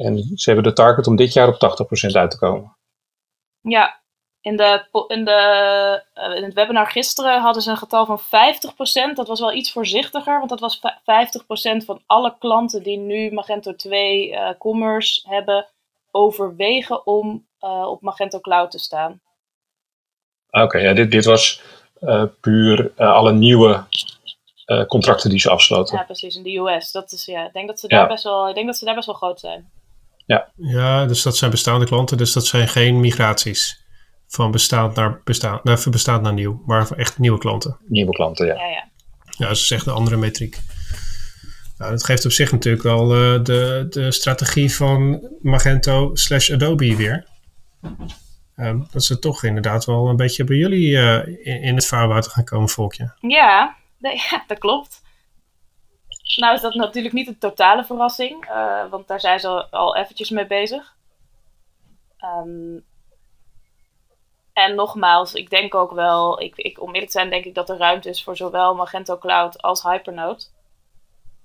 En 0.00 0.18
ze 0.34 0.50
hebben 0.50 0.68
de 0.68 0.72
target 0.72 1.06
om 1.06 1.16
dit 1.16 1.32
jaar 1.32 1.48
op 1.48 1.54
80% 1.54 2.12
uit 2.12 2.30
te 2.30 2.38
komen. 2.38 2.76
Ja, 3.60 4.00
In, 4.40 4.56
de, 4.56 4.84
in, 5.06 5.24
de, 5.24 6.02
uh, 6.14 6.36
in 6.36 6.42
het 6.42 6.54
webinar 6.54 6.86
gisteren 6.86 7.40
hadden 7.40 7.62
ze 7.62 7.70
een 7.70 7.76
getal 7.76 8.06
van 8.06 8.20
50%. 8.20 9.14
Dat 9.14 9.28
was 9.28 9.40
wel 9.40 9.52
iets 9.52 9.72
voorzichtiger, 9.72 10.38
want 10.38 10.48
dat 10.48 10.60
was 10.60 10.80
50% 10.80 11.84
van 11.84 12.02
alle 12.06 12.36
klanten 12.38 12.82
die 12.82 12.98
nu 12.98 13.32
Magento 13.32 13.74
2 13.74 14.30
uh, 14.30 14.50
Commerce 14.58 15.28
hebben, 15.28 15.66
overwegen 16.10 17.06
om 17.06 17.46
uh, 17.60 17.86
op 17.86 18.00
Magento 18.02 18.40
Cloud 18.40 18.70
te 18.70 18.78
staan. 18.78 19.20
Oké, 20.50 20.78
ja, 20.78 20.92
dit, 20.92 21.10
dit 21.10 21.24
was 21.24 21.62
puur 22.40 22.92
alle 22.96 23.32
nieuwe 23.32 23.84
contracten 24.86 25.30
die 25.30 25.38
ze 25.38 25.50
afsloten. 25.50 25.96
Ja, 25.96 26.04
precies, 26.04 26.36
in 26.36 26.42
de 26.42 26.56
US. 26.56 26.92
Dat 26.92 27.12
is, 27.12 27.24
ja, 27.24 27.46
ik, 27.46 27.52
denk 27.52 27.68
dat 27.68 27.80
ze 27.80 27.88
daar 27.88 28.08
best 28.08 28.24
wel, 28.24 28.48
ik 28.48 28.54
denk 28.54 28.66
dat 28.66 28.76
ze 28.76 28.84
daar 28.84 28.94
best 28.94 29.06
wel 29.06 29.14
groot 29.14 29.40
zijn. 29.40 29.70
Ja. 30.30 30.50
ja, 30.56 31.06
dus 31.06 31.22
dat 31.22 31.36
zijn 31.36 31.50
bestaande 31.50 31.86
klanten, 31.86 32.16
dus 32.16 32.32
dat 32.32 32.46
zijn 32.46 32.68
geen 32.68 33.00
migraties 33.00 33.84
van 34.26 34.50
bestaand 34.50 34.94
naar, 34.94 35.20
bestaand, 35.24 35.64
naar, 35.64 35.86
bestaand 35.90 36.22
naar 36.22 36.32
nieuw, 36.32 36.62
maar 36.66 36.90
echt 36.90 37.18
nieuwe 37.18 37.38
klanten. 37.38 37.78
Nieuwe 37.86 38.12
klanten, 38.12 38.46
ja. 38.46 38.54
Ja, 38.54 38.66
ja. 38.66 38.88
ja 39.38 39.46
dat 39.46 39.56
is 39.56 39.70
echt 39.70 39.86
een 39.86 39.92
andere 39.92 40.16
metriek. 40.16 40.58
Nou, 41.78 41.90
dat 41.90 42.04
geeft 42.04 42.24
op 42.24 42.30
zich 42.30 42.52
natuurlijk 42.52 42.82
wel 42.82 43.16
uh, 43.16 43.44
de, 43.44 43.86
de 43.90 44.12
strategie 44.12 44.74
van 44.74 45.28
Magento 45.40 46.14
slash 46.14 46.50
Adobe 46.50 46.96
weer. 46.96 47.26
Um, 48.56 48.86
dat 48.90 49.04
ze 49.04 49.18
toch 49.18 49.44
inderdaad 49.44 49.84
wel 49.84 50.08
een 50.08 50.16
beetje 50.16 50.44
bij 50.44 50.56
jullie 50.56 50.88
uh, 50.90 51.26
in, 51.26 51.62
in, 51.62 51.74
het 51.74 51.86
vaarwater 51.86 52.30
gaan 52.30 52.44
komen, 52.44 52.68
volkje. 52.68 53.14
Ja, 53.20 53.76
ja, 53.98 54.44
dat 54.46 54.58
klopt. 54.58 55.02
Nou 56.36 56.54
is 56.54 56.60
dat 56.60 56.74
natuurlijk 56.74 57.14
niet 57.14 57.28
een 57.28 57.38
totale 57.38 57.84
verrassing, 57.84 58.50
uh, 58.50 58.90
want 58.90 59.08
daar 59.08 59.20
zijn 59.20 59.40
ze 59.40 59.70
al, 59.70 59.96
eventjes 59.96 60.30
mee 60.30 60.46
bezig. 60.46 60.94
Um, 62.24 62.84
en 64.52 64.74
nogmaals, 64.74 65.34
ik 65.34 65.50
denk 65.50 65.74
ook 65.74 65.92
wel, 65.92 66.40
ik, 66.40 66.56
ik, 66.56 66.80
om 66.80 66.88
eerlijk 66.88 67.10
te 67.10 67.18
zijn, 67.18 67.30
denk 67.30 67.44
ik 67.44 67.54
dat 67.54 67.68
er 67.68 67.76
ruimte 67.76 68.08
is 68.08 68.24
voor 68.24 68.36
zowel 68.36 68.74
Magento 68.74 69.18
Cloud 69.18 69.62
als 69.62 69.82
Hypernote. 69.82 70.46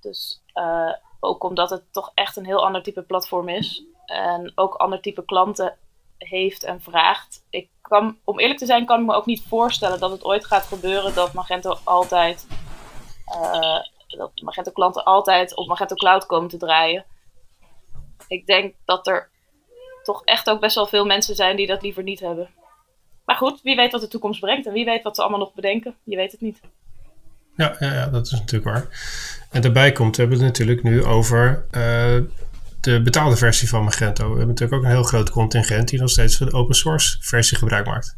Dus 0.02 0.42
uh, 0.54 0.94
ook 1.20 1.44
omdat 1.44 1.70
het 1.70 1.94
toch 1.94 2.12
echt 2.14 2.38
een 2.38 2.46
heel 2.46 2.66
ander 2.66 2.84
type 2.84 3.02
platform 3.02 3.50
is. 3.50 3.84
En 4.06 4.52
ook 4.56 4.76
ander 4.76 5.02
type 5.02 5.26
klanten 5.26 5.78
heeft 6.18 6.64
en 6.64 6.82
vraagt. 6.82 7.46
Ik 7.50 7.70
kan, 7.82 8.18
om 8.24 8.40
eerlijk 8.40 8.60
te 8.60 8.66
zijn, 8.66 8.86
kan 8.86 9.00
ik 9.00 9.06
me 9.06 9.14
ook 9.14 9.26
niet 9.26 9.44
voorstellen 9.48 10.00
dat 10.00 10.12
het 10.12 10.24
ooit 10.24 10.46
gaat 10.46 10.66
gebeuren 10.66 11.16
dat 11.16 11.34
Magento 11.34 11.78
altijd. 11.84 12.48
Uh, 13.28 13.80
dat 14.18 14.42
Magento 14.42 14.72
klanten 14.72 15.04
altijd 15.04 15.56
op 15.56 15.68
Magento 15.68 15.96
Cloud 15.96 16.26
komen 16.26 16.50
te 16.50 16.58
draaien. 16.58 17.06
Ik 18.28 18.46
denk 18.46 18.76
dat 18.86 19.08
er 19.08 19.30
toch 20.04 20.24
echt 20.24 20.50
ook 20.50 20.60
best 20.60 20.76
wel 20.76 20.88
veel 20.88 21.06
mensen 21.06 21.36
zijn 21.36 21.56
die 21.56 21.68
dat 21.68 21.82
liever 21.82 22.04
niet 22.04 22.20
hebben. 22.20 22.50
Maar 23.26 23.36
goed, 23.36 23.62
wie 23.62 23.76
weet 23.76 23.92
wat 23.92 24.02
de 24.02 24.08
toekomst 24.08 24.40
brengt 24.40 24.68
en 24.68 24.74
wie 24.74 24.86
weet 24.86 25.04
wat 25.04 25.16
ze 25.16 25.22
allemaal 25.22 25.40
nog 25.40 25.54
bedenken. 25.54 25.96
Je 26.04 26.16
weet 26.16 26.32
het 26.32 26.42
niet. 26.42 26.60
Ja, 27.56 27.76
ja, 27.80 27.94
ja 27.94 28.08
dat 28.08 28.26
is 28.26 28.32
natuurlijk 28.32 28.64
waar. 28.64 28.88
En 29.52 29.62
daarbij 29.62 29.92
komt, 29.92 30.16
we 30.16 30.22
hebben 30.22 30.40
het 30.40 30.48
natuurlijk 30.48 30.84
nu 30.84 31.04
over 31.04 31.66
uh, 31.72 32.22
de 32.82 33.02
betaalde 33.02 33.36
versie 33.36 33.70
van 33.70 33.84
Magento. 33.84 34.24
We 34.24 34.30
hebben 34.30 34.48
natuurlijk 34.48 34.74
ook 34.74 34.84
een 34.84 34.96
heel 34.96 35.04
groot 35.04 35.30
contingent 35.30 35.88
die 35.88 36.00
nog 36.00 36.10
steeds 36.10 36.38
de 36.38 36.54
open 36.54 36.76
source 36.76 37.18
versie 37.20 37.58
gebruik 37.58 37.86
maakt. 37.86 38.18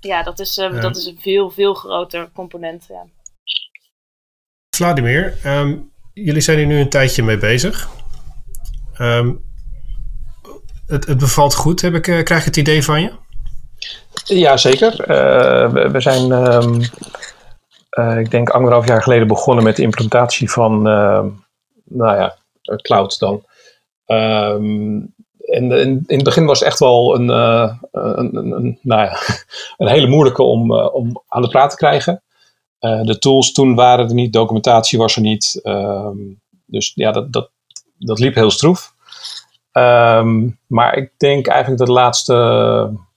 Ja, 0.00 0.22
dat 0.22 0.38
is, 0.38 0.56
uh, 0.58 0.80
dat 0.80 0.96
is 0.96 1.06
een 1.06 1.18
veel, 1.20 1.50
veel 1.50 1.74
groter 1.74 2.30
component. 2.32 2.86
Ja. 2.88 3.06
Vladimir, 4.76 5.38
um, 5.46 5.90
jullie 6.12 6.40
zijn 6.40 6.58
hier 6.58 6.66
nu 6.66 6.80
een 6.80 6.88
tijdje 6.88 7.22
mee 7.22 7.38
bezig. 7.38 7.88
Um, 9.00 9.44
het, 10.86 11.06
het 11.06 11.18
bevalt 11.18 11.54
goed, 11.54 11.80
heb 11.80 11.94
ik, 11.94 12.06
uh, 12.06 12.22
krijg 12.22 12.40
ik 12.40 12.46
het 12.46 12.56
idee 12.56 12.84
van 12.84 13.02
je? 13.02 13.12
Ja, 14.24 14.56
zeker. 14.56 14.92
Uh, 15.00 15.90
we, 15.92 16.00
zijn, 16.00 16.30
um, 16.30 16.80
uh, 17.98 18.18
ik 18.18 18.30
denk, 18.30 18.50
anderhalf 18.50 18.86
jaar 18.86 19.02
geleden 19.02 19.26
begonnen 19.26 19.64
met 19.64 19.76
de 19.76 19.82
implementatie 19.82 20.50
van, 20.50 20.82
nou 21.84 22.16
ja, 22.16 22.36
cloud 22.76 23.18
dan. 23.18 23.44
En 24.06 25.12
in, 25.46 26.04
het 26.06 26.24
begin 26.24 26.46
was 26.46 26.58
het 26.58 26.68
echt 26.68 26.78
wel 26.78 27.14
een, 27.14 27.28
een, 27.28 28.36
een, 28.36 28.52
een, 28.52 28.78
nou 28.82 29.02
ja, 29.02 29.18
een 29.78 29.88
hele 29.88 30.08
moeilijke 30.08 30.42
om, 30.42 30.72
om 30.74 31.22
aan 31.28 31.42
de 31.42 31.48
praat 31.48 31.70
te 31.70 31.76
krijgen. 31.76 32.22
De 32.82 33.16
tools 33.18 33.52
toen 33.52 33.74
waren 33.74 34.08
er 34.08 34.14
niet, 34.14 34.32
documentatie 34.32 34.98
was 34.98 35.16
er 35.16 35.22
niet. 35.22 35.60
Um, 35.62 36.40
dus 36.66 36.92
ja, 36.94 37.12
dat, 37.12 37.32
dat, 37.32 37.50
dat 37.98 38.18
liep 38.18 38.34
heel 38.34 38.50
stroef. 38.50 38.94
maar 40.66 40.96
ik 40.96 41.12
denk 41.16 41.46
eigenlijk 41.46 41.78
dat 41.78 41.86
de 41.86 41.92
laatste 41.92 42.34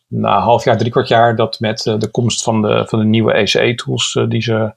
een 0.09 0.23
half 0.23 0.63
jaar, 0.63 0.77
drie 0.77 0.91
kwart 0.91 1.07
jaar, 1.07 1.35
dat 1.35 1.59
met 1.59 1.85
uh, 1.85 1.99
de 1.99 2.07
komst 2.07 2.43
van 2.43 2.61
de, 2.61 2.83
van 2.87 2.99
de 2.99 3.05
nieuwe 3.05 3.33
ECE-tools 3.33 4.15
uh, 4.15 4.29
die 4.29 4.41
ze 4.41 4.73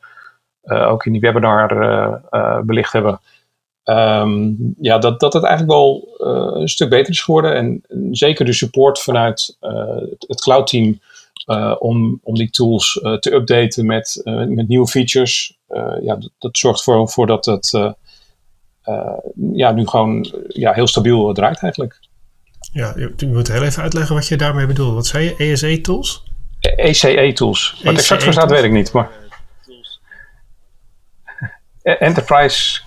ook 0.62 1.06
in 1.06 1.12
die 1.12 1.20
webinar 1.20 1.68
belicht 2.64 2.92
hebben, 2.92 3.20
um, 3.84 4.74
ja, 4.80 4.98
dat, 4.98 5.20
dat 5.20 5.32
het 5.32 5.44
eigenlijk 5.44 5.78
wel 5.78 6.08
een 6.58 6.68
stuk 6.68 6.88
beter 6.88 7.12
is 7.12 7.22
geworden. 7.22 7.54
En 7.54 7.82
zeker 8.10 8.44
de 8.44 8.52
support 8.52 9.00
vanuit 9.00 9.56
het 10.18 10.40
cloud-team 10.40 11.00
om, 11.78 12.20
om 12.22 12.34
die 12.34 12.50
tools 12.50 12.92
te 12.92 13.32
updaten 13.32 13.86
met, 13.86 14.20
met 14.48 14.68
nieuwe 14.68 14.86
features, 14.86 15.58
ja, 16.00 16.16
dat, 16.16 16.30
dat, 16.38 16.58
zorgt 16.58 16.78
ervoor 16.78 17.08
voor 17.08 17.26
dat 17.26 17.44
het 17.44 17.94
ja, 19.52 19.72
nu 19.72 19.86
gewoon 19.86 20.32
ja, 20.48 20.72
heel 20.72 20.86
stabiel 20.86 21.32
draait 21.32 21.62
eigenlijk. 21.62 21.98
Ja, 22.72 22.92
je 23.16 23.26
moet 23.26 23.48
heel 23.48 23.62
even 23.62 23.82
uitleggen 23.82 24.14
wat 24.14 24.26
je 24.26 24.36
daarmee 24.36 24.66
bedoelt. 24.66 24.94
Wat 24.94 25.06
zei 25.06 25.24
je? 25.24 25.36
ESE-tools? 25.36 26.24
ECE-tools. 26.60 27.70
Wat 27.70 27.92
ECE 27.92 27.98
exact 28.00 28.22
voor 28.22 28.32
staat, 28.32 28.50
weet 28.50 28.64
ik 28.64 28.72
niet. 28.72 28.92
Maar... 28.92 29.10
Enterprise 31.82 32.80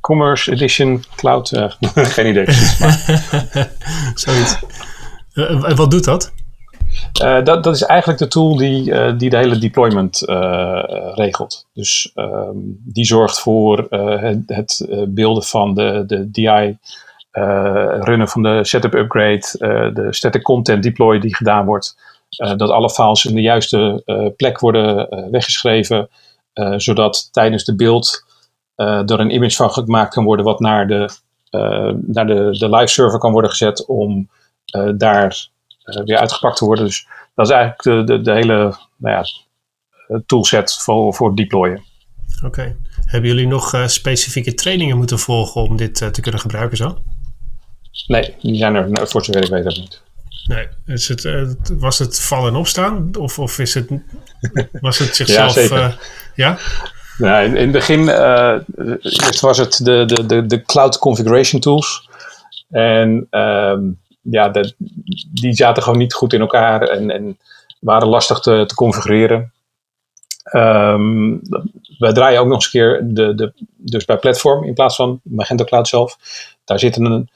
Commerce 0.00 0.52
Edition 0.52 1.04
Cloud. 1.16 1.52
Uh, 1.52 1.70
geen 2.16 2.26
idee. 2.26 2.44
Zoiets. 4.14 4.58
Uh, 5.34 5.76
wat 5.76 5.90
doet 5.90 6.04
dat? 6.04 6.32
Uh, 7.22 7.42
dat? 7.44 7.64
Dat 7.64 7.74
is 7.74 7.82
eigenlijk 7.82 8.18
de 8.18 8.28
tool 8.28 8.56
die, 8.56 8.90
uh, 8.90 9.18
die 9.18 9.30
de 9.30 9.36
hele 9.36 9.58
deployment 9.58 10.22
regelt. 11.14 11.66
Dus 11.72 12.12
um, 12.14 12.80
die 12.84 13.04
zorgt 13.04 13.40
voor 13.40 13.86
het, 14.46 14.88
beelden 15.08 15.42
van 15.42 15.74
de, 15.74 16.04
de 16.06 16.30
DI 16.30 16.78
runnen 18.00 18.28
van 18.28 18.42
de 18.42 18.64
setup 18.64 18.94
upgrade, 18.94 19.40
de 19.94 20.06
static 20.10 20.42
content 20.42 20.82
deploy 20.82 21.18
die 21.18 21.36
gedaan 21.36 21.66
wordt, 21.66 21.96
dat 22.56 22.70
alle 22.70 22.90
files 22.90 23.24
in 23.24 23.34
de 23.34 23.40
juiste 23.40 24.02
plek 24.36 24.60
worden 24.60 25.08
weggeschreven, 25.30 26.08
zodat 26.76 27.32
tijdens 27.32 27.64
de 27.64 27.76
beeld 27.76 28.24
er 28.76 29.20
een 29.20 29.34
image 29.34 29.56
van 29.56 29.70
gemaakt 29.70 30.14
kan 30.14 30.24
worden 30.24 30.44
wat 30.44 30.60
naar 30.60 30.86
de, 30.86 31.08
naar 32.06 32.26
de, 32.26 32.48
de 32.58 32.70
live 32.70 32.86
server 32.92 33.18
kan 33.18 33.32
worden 33.32 33.50
gezet 33.50 33.86
om 33.86 34.28
daar 34.96 35.48
weer 35.84 36.18
uitgepakt 36.18 36.56
te 36.56 36.64
worden. 36.64 36.84
Dus 36.84 37.06
dat 37.34 37.46
is 37.46 37.52
eigenlijk 37.52 37.82
de, 37.82 38.04
de, 38.04 38.22
de 38.22 38.32
hele 38.32 38.76
nou 38.96 39.16
ja, 39.16 39.24
toolset 40.26 40.74
voor, 40.74 41.14
voor 41.14 41.34
deployen. 41.34 41.82
Oké. 42.36 42.46
Okay. 42.46 42.76
Hebben 43.04 43.30
jullie 43.30 43.46
nog 43.46 43.84
specifieke 43.86 44.54
trainingen 44.54 44.96
moeten 44.96 45.18
volgen 45.18 45.62
om 45.62 45.76
dit 45.76 45.94
te 45.94 46.20
kunnen 46.20 46.40
gebruiken 46.40 46.76
zo? 46.76 46.98
Nee, 48.06 48.34
die 48.40 48.56
zijn 48.56 48.74
er 48.74 48.90
nou, 48.90 49.08
voor 49.08 49.24
zover 49.24 49.44
ik 49.44 49.50
weet 49.50 49.66
ook 49.66 49.76
niet. 49.76 50.02
Nee, 50.46 50.68
is 50.86 51.08
het, 51.08 51.28
was 51.78 51.98
het 51.98 52.20
vallen 52.20 52.52
en 52.52 52.58
opstaan? 52.58 53.16
Of, 53.18 53.38
of 53.38 53.58
is 53.58 53.74
het, 53.74 53.88
was 54.80 54.98
het 54.98 55.16
zichzelf... 55.20 55.54
ja, 55.54 55.60
zeker. 55.60 55.78
Uh, 55.78 55.92
ja? 56.34 56.58
Nou, 57.18 57.44
in, 57.44 57.56
in, 57.56 57.62
het 57.62 57.72
begin 57.72 58.00
uh, 58.00 58.58
eerst 59.02 59.40
was 59.40 59.58
het 59.58 59.80
de, 59.84 60.04
de, 60.06 60.26
de, 60.26 60.46
de 60.46 60.62
cloud 60.62 60.98
configuration 60.98 61.60
tools. 61.60 62.08
En 62.70 63.26
um, 63.30 64.00
ja, 64.30 64.50
die 65.32 65.52
zaten 65.52 65.82
gewoon 65.82 65.98
niet 65.98 66.14
goed 66.14 66.32
in 66.32 66.40
elkaar 66.40 66.82
en, 66.82 67.10
en 67.10 67.38
waren 67.80 68.08
lastig 68.08 68.40
te, 68.40 68.64
te 68.66 68.74
configureren. 68.74 69.52
Um, 70.52 71.40
wij 71.98 72.12
draaien 72.12 72.40
ook 72.40 72.46
nog 72.46 72.54
eens 72.54 72.64
een 72.64 72.70
keer 72.70 73.00
de, 73.04 73.34
de, 73.34 73.52
dus 73.76 74.04
bij 74.04 74.18
platform 74.18 74.64
in 74.64 74.74
plaats 74.74 74.96
van 74.96 75.20
Magento 75.22 75.64
Cloud 75.64 75.88
zelf. 75.88 76.16
Daar 76.64 76.78
zitten 76.78 77.04
een 77.04 77.28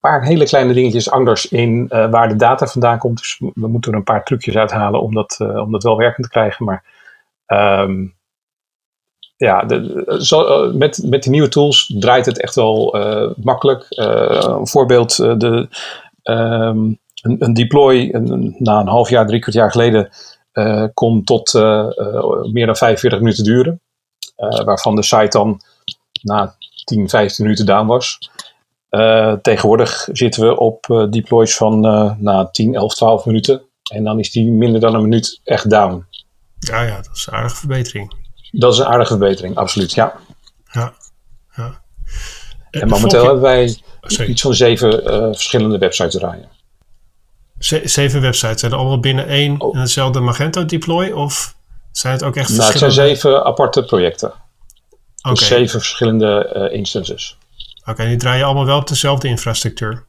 paar 0.00 0.24
hele 0.24 0.44
kleine 0.44 0.72
dingetjes 0.72 1.10
anders 1.10 1.48
in 1.48 1.88
uh, 1.88 2.10
waar 2.10 2.28
de 2.28 2.36
data 2.36 2.66
vandaan 2.66 2.98
komt. 2.98 3.18
Dus 3.18 3.40
we 3.54 3.68
moeten 3.68 3.92
er 3.92 3.98
een 3.98 4.04
paar 4.04 4.24
trucjes 4.24 4.56
uithalen 4.56 5.02
om 5.02 5.14
dat, 5.14 5.38
uh, 5.42 5.56
om 5.56 5.72
dat 5.72 5.82
wel 5.82 5.96
werkend 5.96 6.26
te 6.26 6.32
krijgen. 6.32 6.64
Maar 6.64 6.84
um, 7.46 8.14
ja, 9.36 9.66
zo, 10.18 10.66
uh, 10.66 10.74
met, 10.74 11.02
met 11.04 11.22
de 11.22 11.30
nieuwe 11.30 11.48
tools 11.48 11.94
draait 11.98 12.26
het 12.26 12.40
echt 12.40 12.54
wel 12.54 12.96
makkelijk. 13.36 13.86
een 13.88 14.66
voorbeeld, 14.66 15.16
de, 15.16 15.68
um, 16.22 16.98
een, 17.22 17.54
deploy 17.54 18.08
een, 18.12 18.56
na 18.58 18.80
een 18.80 18.88
half 18.88 19.10
jaar, 19.10 19.26
drie 19.26 19.40
kwart 19.40 19.56
jaar 19.56 19.70
geleden 19.70 20.08
kon 20.94 21.24
tot 21.24 21.52
meer 22.52 22.66
dan 22.66 22.76
45 22.76 23.18
minuten 23.18 23.44
duren. 23.44 23.80
waarvan 24.64 24.96
de 24.96 25.02
site 25.02 25.38
dan 25.38 25.60
na 26.22 26.56
10, 26.84 27.08
15 27.08 27.44
minuten 27.44 27.66
down 27.66 27.86
was. 27.86 28.30
Tegenwoordig 29.42 30.08
zitten 30.12 30.48
we 30.48 30.58
op 30.58 31.06
deploys 31.10 31.56
van 31.56 31.80
nou, 32.20 32.48
10, 32.52 32.74
11, 32.74 32.94
12 32.94 33.24
minuten. 33.24 33.62
En 33.92 34.04
dan 34.04 34.18
is 34.18 34.30
die 34.30 34.50
minder 34.50 34.80
dan 34.80 34.94
een 34.94 35.02
minuut 35.02 35.40
echt 35.44 35.70
down. 35.70 36.06
Ja, 36.58 36.82
ja, 36.82 36.96
dat 36.96 37.10
is 37.14 37.26
een 37.26 37.34
aardige 37.34 37.56
verbetering. 37.56 38.23
Dat 38.58 38.72
is 38.72 38.78
een 38.78 38.86
aardige 38.86 39.16
verbetering, 39.16 39.56
absoluut, 39.56 39.92
ja. 39.92 40.14
Ja, 40.72 40.92
ja. 41.56 41.82
En 42.70 42.88
momenteel 42.88 43.24
hebben 43.24 43.42
wij 43.42 43.76
Sorry. 44.00 44.30
iets 44.30 44.42
van 44.42 44.54
zeven 44.54 45.02
verschillende 45.34 45.78
websites 45.78 46.14
draaien. 46.14 46.48
Zeven 47.84 48.20
websites, 48.20 48.60
zijn 48.60 48.72
er 48.72 48.78
allemaal 48.78 49.00
binnen 49.00 49.26
één 49.26 49.60
oh. 49.60 49.74
en 49.74 49.80
hetzelfde 49.80 50.20
Magento 50.20 50.64
deploy? 50.64 51.10
Of 51.10 51.54
zijn 51.92 52.12
het 52.12 52.22
ook 52.22 52.36
echt 52.36 52.48
nou, 52.48 52.62
verschillende? 52.62 52.86
het 52.86 52.94
zijn 52.94 53.30
zeven 53.30 53.44
aparte 53.44 53.84
projecten. 53.84 54.32
Okay. 55.18 55.32
Dus 55.32 55.46
zeven 55.46 55.80
verschillende 55.80 56.68
instances. 56.72 57.38
Oké, 57.80 57.90
okay, 57.90 58.06
die 58.06 58.16
draaien 58.16 58.44
allemaal 58.44 58.66
wel 58.66 58.78
op 58.78 58.88
dezelfde 58.88 59.28
infrastructuur? 59.28 60.04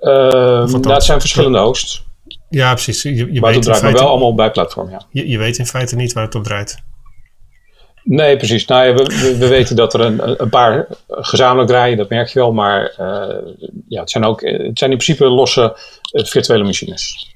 Uh, 0.00 0.10
nou, 0.10 0.92
het 0.92 1.04
zijn 1.04 1.20
verschillende 1.20 1.58
hosts. 1.58 2.04
Ja, 2.50 2.72
precies. 2.72 3.02
Je, 3.02 3.32
je 3.32 3.40
maar 3.40 3.52
het 3.52 3.62
draait 3.62 3.80
feite, 3.80 3.98
wel 3.98 4.08
allemaal 4.08 4.34
bij 4.34 4.50
platform, 4.50 4.90
ja. 4.90 5.02
Je, 5.10 5.28
je, 5.28 5.38
weet 5.38 5.58
in 5.58 5.66
feite 5.66 5.96
niet 5.96 6.12
waar 6.12 6.24
het 6.24 6.34
op 6.34 6.44
draait. 6.44 6.78
Nee, 8.04 8.36
precies. 8.36 8.66
Nou, 8.66 8.86
ja, 8.86 8.94
we, 8.94 9.36
we, 9.38 9.48
weten 9.48 9.76
dat 9.76 9.94
er 9.94 10.00
een, 10.00 10.40
een, 10.42 10.48
paar 10.48 10.86
gezamenlijk 11.08 11.68
draaien, 11.68 11.96
dat 11.96 12.08
merk 12.08 12.28
je 12.28 12.38
wel. 12.38 12.52
Maar 12.52 12.94
uh, 13.00 13.52
ja, 13.88 14.00
het, 14.00 14.10
zijn 14.10 14.24
ook, 14.24 14.40
het 14.40 14.78
zijn 14.78 14.90
in 14.90 14.96
principe 14.96 15.24
losse 15.24 15.76
uh, 16.12 16.24
virtuele 16.24 16.64
machines. 16.64 17.34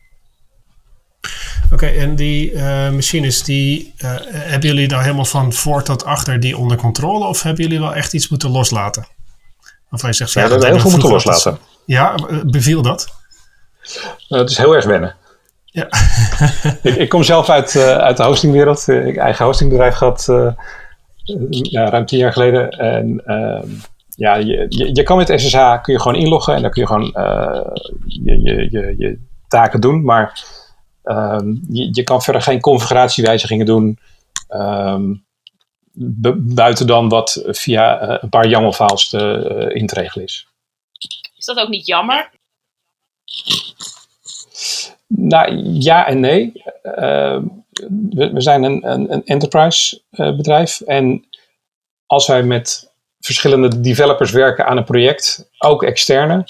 Oké, 1.64 1.74
okay, 1.74 1.96
en 1.96 2.16
die 2.16 2.52
uh, 2.52 2.90
machines, 2.90 3.42
die, 3.42 3.94
hebben 3.96 4.68
jullie 4.68 4.88
nou 4.88 5.02
helemaal 5.02 5.24
van 5.24 5.52
voor 5.52 5.82
tot 5.82 6.04
achter 6.04 6.40
die 6.40 6.56
onder 6.56 6.76
controle? 6.76 7.26
Of 7.26 7.42
hebben 7.42 7.62
jullie 7.62 7.80
wel 7.80 7.94
echt 7.94 8.12
iets 8.12 8.28
moeten 8.28 8.50
loslaten? 8.50 9.06
Of 9.90 10.02
je 10.02 10.12
zegt, 10.12 10.32
ja, 10.32 10.40
ja, 10.40 10.46
we 10.46 10.52
hebben 10.52 10.70
heel 10.70 10.80
veel 10.80 10.90
moeten 10.90 11.10
loslaten. 11.10 11.58
Ja, 11.86 12.14
beviel 12.46 12.82
dat? 12.82 13.08
Uh, 14.28 14.38
het 14.38 14.50
is 14.50 14.58
heel 14.58 14.74
erg 14.74 14.84
wennen. 14.84 15.16
Ja. 15.74 15.88
ik, 16.82 16.94
ik, 16.94 17.08
kom 17.08 17.22
zelf 17.22 17.48
uit, 17.48 17.76
uit 17.76 18.16
de 18.16 18.22
hostingwereld. 18.22 18.88
Ik 18.88 19.14
heb 19.14 19.16
eigen 19.16 19.44
hostingbedrijf 19.44 19.94
gehad 19.94 20.24
ja, 21.50 21.90
ruim 21.90 22.06
tien 22.06 22.18
jaar 22.18 22.32
geleden. 22.32 22.70
En 22.70 23.22
ehm, 23.24 23.68
ja, 24.08 24.34
je, 24.34 24.66
je, 24.68 24.90
je, 24.92 25.02
kan 25.02 25.16
met 25.16 25.40
SSH 25.40 25.80
kun 25.82 25.92
je 25.92 26.00
gewoon 26.00 26.22
inloggen 26.22 26.54
en 26.54 26.62
dan 26.62 26.70
kun 26.70 26.82
je 26.82 26.88
gewoon 26.88 27.10
je, 28.06 28.40
je, 28.42 28.68
je, 28.70 28.94
je 28.98 29.18
taken 29.48 29.80
doen. 29.80 30.04
Maar 30.04 30.42
Um, 31.04 31.60
je, 31.68 31.88
je, 31.92 32.02
kan 32.02 32.22
verder 32.22 32.42
geen 32.42 32.60
configuratiewijzigingen 32.60 33.66
doen. 33.66 33.98
Um, 34.48 35.26
buiten 36.36 36.86
dan 36.86 37.08
wat 37.08 37.42
via 37.46 38.02
uh, 38.02 38.16
een 38.20 38.28
paar 38.28 38.48
YAML-files 38.48 39.12
uh, 39.12 39.76
in 39.76 39.86
te 39.86 39.94
regelen 39.94 40.24
is. 40.24 40.46
Is 41.36 41.44
dat 41.44 41.58
ook 41.58 41.68
niet 41.68 41.86
jammer? 41.86 42.30
Nou, 45.06 45.56
ja 45.78 46.06
en 46.06 46.20
nee. 46.20 46.52
Uh, 46.84 47.38
we, 48.10 48.32
zijn 48.34 48.62
een, 48.62 48.90
een, 48.90 49.12
een 49.12 49.24
enterprise 49.24 50.00
uh, 50.10 50.36
bedrijf. 50.36 50.80
En 50.80 51.24
als 52.06 52.26
wij 52.26 52.42
met 52.42 52.92
verschillende 53.20 53.80
developers 53.80 54.30
werken 54.30 54.66
aan 54.66 54.76
een 54.76 54.84
project, 54.84 55.50
ook 55.58 55.82
externe, 55.82 56.44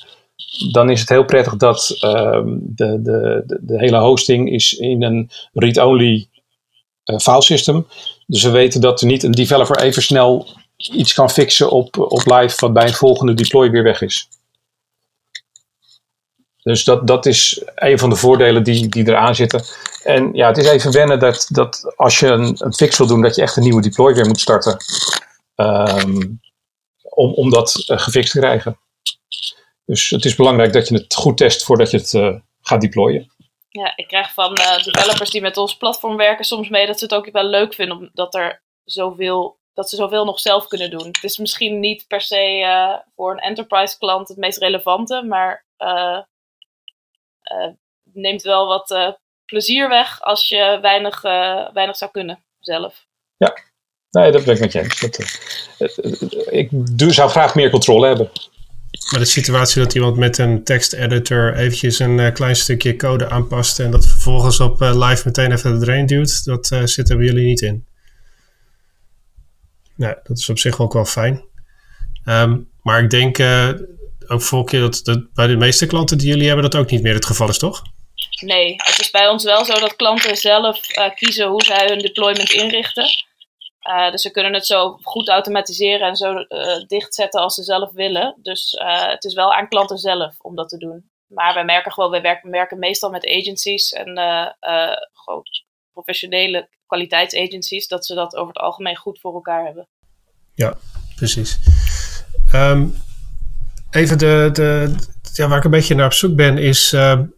dan 0.73 0.90
is 0.90 1.00
het 1.00 1.08
heel 1.08 1.25
prettig 1.25 1.56
dat 1.56 1.99
um, 2.04 2.61
de, 2.62 3.02
de, 3.02 3.42
de, 3.61 3.78
hele 3.78 3.99
hosting 3.99 4.50
is 4.50 4.73
in 4.73 5.02
een 5.02 5.30
read-only 5.52 6.28
uh, 7.04 7.18
file 7.18 7.42
system. 7.42 7.87
Dus 8.26 8.42
we 8.42 8.50
weten 8.50 8.80
dat 8.80 9.00
er 9.00 9.06
niet 9.06 9.23
een 9.23 9.32
developer 9.32 9.82
even 9.82 10.02
snel 10.02 10.46
iets 10.76 11.14
kan 11.14 11.30
fixen 11.30 11.70
op, 11.70 11.99
op 11.99 12.23
live 12.25 12.56
wat 12.58 12.73
bij 12.73 12.87
een 12.87 12.94
volgende 12.94 13.34
deploy 13.34 13.70
weer 13.70 13.82
weg 13.82 14.02
is. 14.02 14.28
Dus 16.64 16.85
dat, 16.85 17.06
dat 17.06 17.26
is 17.26 17.62
een 17.75 17.99
van 17.99 18.11
de 18.11 18.16
voordelen 18.16 18.62
die, 18.62 18.88
die 18.88 19.09
eraan 19.09 19.35
zitten. 19.35 19.64
En 20.02 20.30
ja, 20.33 20.47
het 20.47 20.56
is 20.56 20.68
even 20.68 20.92
wennen 20.92 21.18
dat, 21.18 21.47
dat 21.50 21.92
als 21.97 22.18
je 22.18 22.26
een, 22.26 22.56
een 22.59 22.75
fix 22.75 22.99
wil 22.99 23.06
doen, 23.06 23.23
dat 23.23 23.35
je 23.35 23.42
echt 23.42 23.56
een 23.56 23.62
nieuwe 23.62 23.83
deploy 23.83 24.14
weer 24.14 24.26
moet 24.26 24.40
starten. 24.40 24.76
Um, 25.56 26.40
om, 27.02 27.35
om 27.35 27.50
dat 27.50 27.85
uh, 27.87 27.98
gefixt 27.98 28.33
te 28.33 28.38
krijgen. 28.38 28.79
Dus 29.85 30.11
het 30.11 30.24
is 30.24 30.35
belangrijk 30.35 30.72
dat 30.72 30.88
je 30.88 30.94
het 30.94 31.14
goed 31.14 31.37
test 31.37 31.64
voordat 31.64 31.90
je 31.90 31.96
het 31.96 32.12
uh, 32.12 32.37
gaat 32.61 32.81
deployen. 32.81 33.33
Ja, 33.68 33.92
ik 33.96 34.09
krijg 34.09 34.33
van 34.33 34.59
uh, 34.59 34.77
developers 34.77 35.31
die 35.31 35.40
met 35.40 35.57
ons 35.57 35.77
platform 35.77 36.16
werken 36.16 36.44
soms 36.44 36.68
mee 36.68 36.87
dat 36.87 36.98
ze 36.98 37.05
het 37.05 37.14
ook 37.14 37.31
wel 37.33 37.44
leuk 37.44 37.74
vinden 37.74 37.96
omdat 37.96 38.35
er 38.35 38.62
zoveel, 38.85 39.59
dat 39.72 39.88
ze 39.88 39.96
zoveel 39.96 40.24
nog 40.24 40.40
zelf 40.40 40.66
kunnen 40.66 40.90
doen. 40.90 41.07
Het 41.07 41.24
is 41.24 41.38
misschien 41.38 41.81
niet 41.81 42.05
per 42.07 42.20
se 42.20 43.03
voor 43.16 43.33
een 43.33 43.38
enterprise 43.38 43.98
klant 43.98 44.29
het 44.29 44.37
meest 44.37 44.59
relevante, 44.59 45.22
maar 45.22 45.66
neemt 48.12 48.42
wel 48.42 48.66
wat 48.66 49.18
plezier 49.44 49.88
weg 49.88 50.20
als 50.20 50.48
je 50.48 50.78
weinig, 50.83 51.22
weinig 51.72 51.96
zou 51.96 52.11
kunnen 52.11 52.44
zelf. 52.61 53.07
Ja, 53.37 53.54
nee, 54.11 54.33
dat 54.33 54.44
ben 54.44 54.54
ik 54.54 54.61
met 54.61 54.72
je 54.72 54.80
eens. 54.80 55.00
Dat, 55.00 55.18
ik 56.52 56.68
doe, 56.98 57.12
zou 57.12 57.30
graag 57.30 57.54
meer 57.54 57.70
controle 57.70 58.07
hebben. 58.07 58.30
Maar 59.11 59.20
de 59.20 59.26
situatie 59.26 59.83
dat 59.83 59.94
iemand 59.94 60.16
met 60.16 60.38
een 60.38 60.64
teksteditor 60.64 61.54
eventjes 61.54 61.98
een 61.98 62.18
uh, 62.18 62.33
klein 62.33 62.57
stukje 62.57 62.96
code 62.96 63.30
aanpast 63.30 63.80
en 63.80 63.90
dat 63.90 64.07
vervolgens 64.07 64.61
op 64.61 64.83
uh, 64.83 65.09
live 65.09 65.22
meteen 65.24 65.52
even 65.52 65.83
erin 65.83 66.07
duwt, 66.07 66.44
dat 66.44 66.70
uh, 66.70 66.85
zitten 66.85 67.16
bij 67.16 67.26
jullie 67.26 67.46
niet 67.46 67.61
in. 67.61 67.87
Nou, 69.96 70.16
dat 70.22 70.38
is 70.38 70.48
op 70.48 70.59
zich 70.59 70.80
ook 70.80 70.92
wel 70.92 71.04
fijn. 71.04 71.44
Um, 72.24 72.70
maar 72.83 73.02
ik 73.02 73.11
denk 73.11 73.38
ook 74.26 74.42
volgende 74.42 74.88
dat, 74.88 75.00
dat 75.04 75.32
bij 75.32 75.46
de 75.46 75.56
meeste 75.56 75.87
klanten 75.87 76.18
die 76.18 76.28
jullie 76.28 76.46
hebben 76.46 76.70
dat 76.70 76.80
ook 76.80 76.90
niet 76.90 77.02
meer 77.02 77.14
het 77.14 77.26
geval 77.26 77.48
is, 77.48 77.58
toch? 77.58 77.82
Nee, 78.40 78.74
het 78.76 79.00
is 79.00 79.10
bij 79.10 79.28
ons 79.28 79.44
wel 79.44 79.64
zo 79.64 79.72
dat 79.72 79.96
klanten 79.96 80.37
zelf 80.37 80.80
kiezen 81.14 81.48
hoe 81.48 81.62
zij 81.62 81.87
hun 81.88 81.98
deployment 81.98 82.50
inrichten. 82.50 83.06
Uh, 83.88 84.10
dus 84.10 84.22
ze 84.22 84.30
kunnen 84.30 84.54
het 84.54 84.66
zo 84.66 84.98
goed 85.02 85.28
automatiseren 85.28 86.08
en 86.08 86.16
zo 86.16 86.32
uh, 86.32 86.87
dichtzetten 86.87 87.40
als 87.40 87.54
ze 87.54 87.62
zelf 87.62 87.92
willen. 87.92 88.38
Dus 88.42 88.74
het 89.10 89.24
is 89.24 89.34
wel 89.34 89.52
aan 89.52 89.68
klanten 89.68 89.98
zelf 89.98 90.34
om 90.38 90.56
dat 90.56 90.68
te 90.68 90.78
doen. 90.78 91.10
Maar 91.26 91.54
wij 91.54 91.64
merken 91.64 91.92
gewoon, 91.92 92.10
wij 92.10 92.22
werken, 92.22 92.50
werken 92.50 92.78
meestal 92.78 93.10
met 93.10 93.26
agencies 93.26 93.92
en 93.92 94.06
gewoon 95.12 95.42
professionele 95.92 96.68
kwaliteitsagencies, 96.87 97.88
dat 97.88 98.06
ze 98.06 98.14
dat 98.14 98.37
over 98.37 98.54
het 98.54 98.62
algemeen 98.62 98.96
goed 98.96 99.20
voor 99.20 99.34
elkaar 99.34 99.64
hebben. 99.64 99.88
Ja, 100.54 100.74
precies. 101.16 101.58
Um, 102.54 102.94
even 103.94 104.18
de, 104.18 104.48
de, 104.52 104.94
ja, 105.33 105.48
waar 105.48 105.59
ik 105.59 105.64
een 105.64 105.70
beetje 105.70 105.94
naar 105.94 106.07
op 106.07 106.12
zoek 106.12 106.37
ben, 106.37 106.59
is 106.59 106.90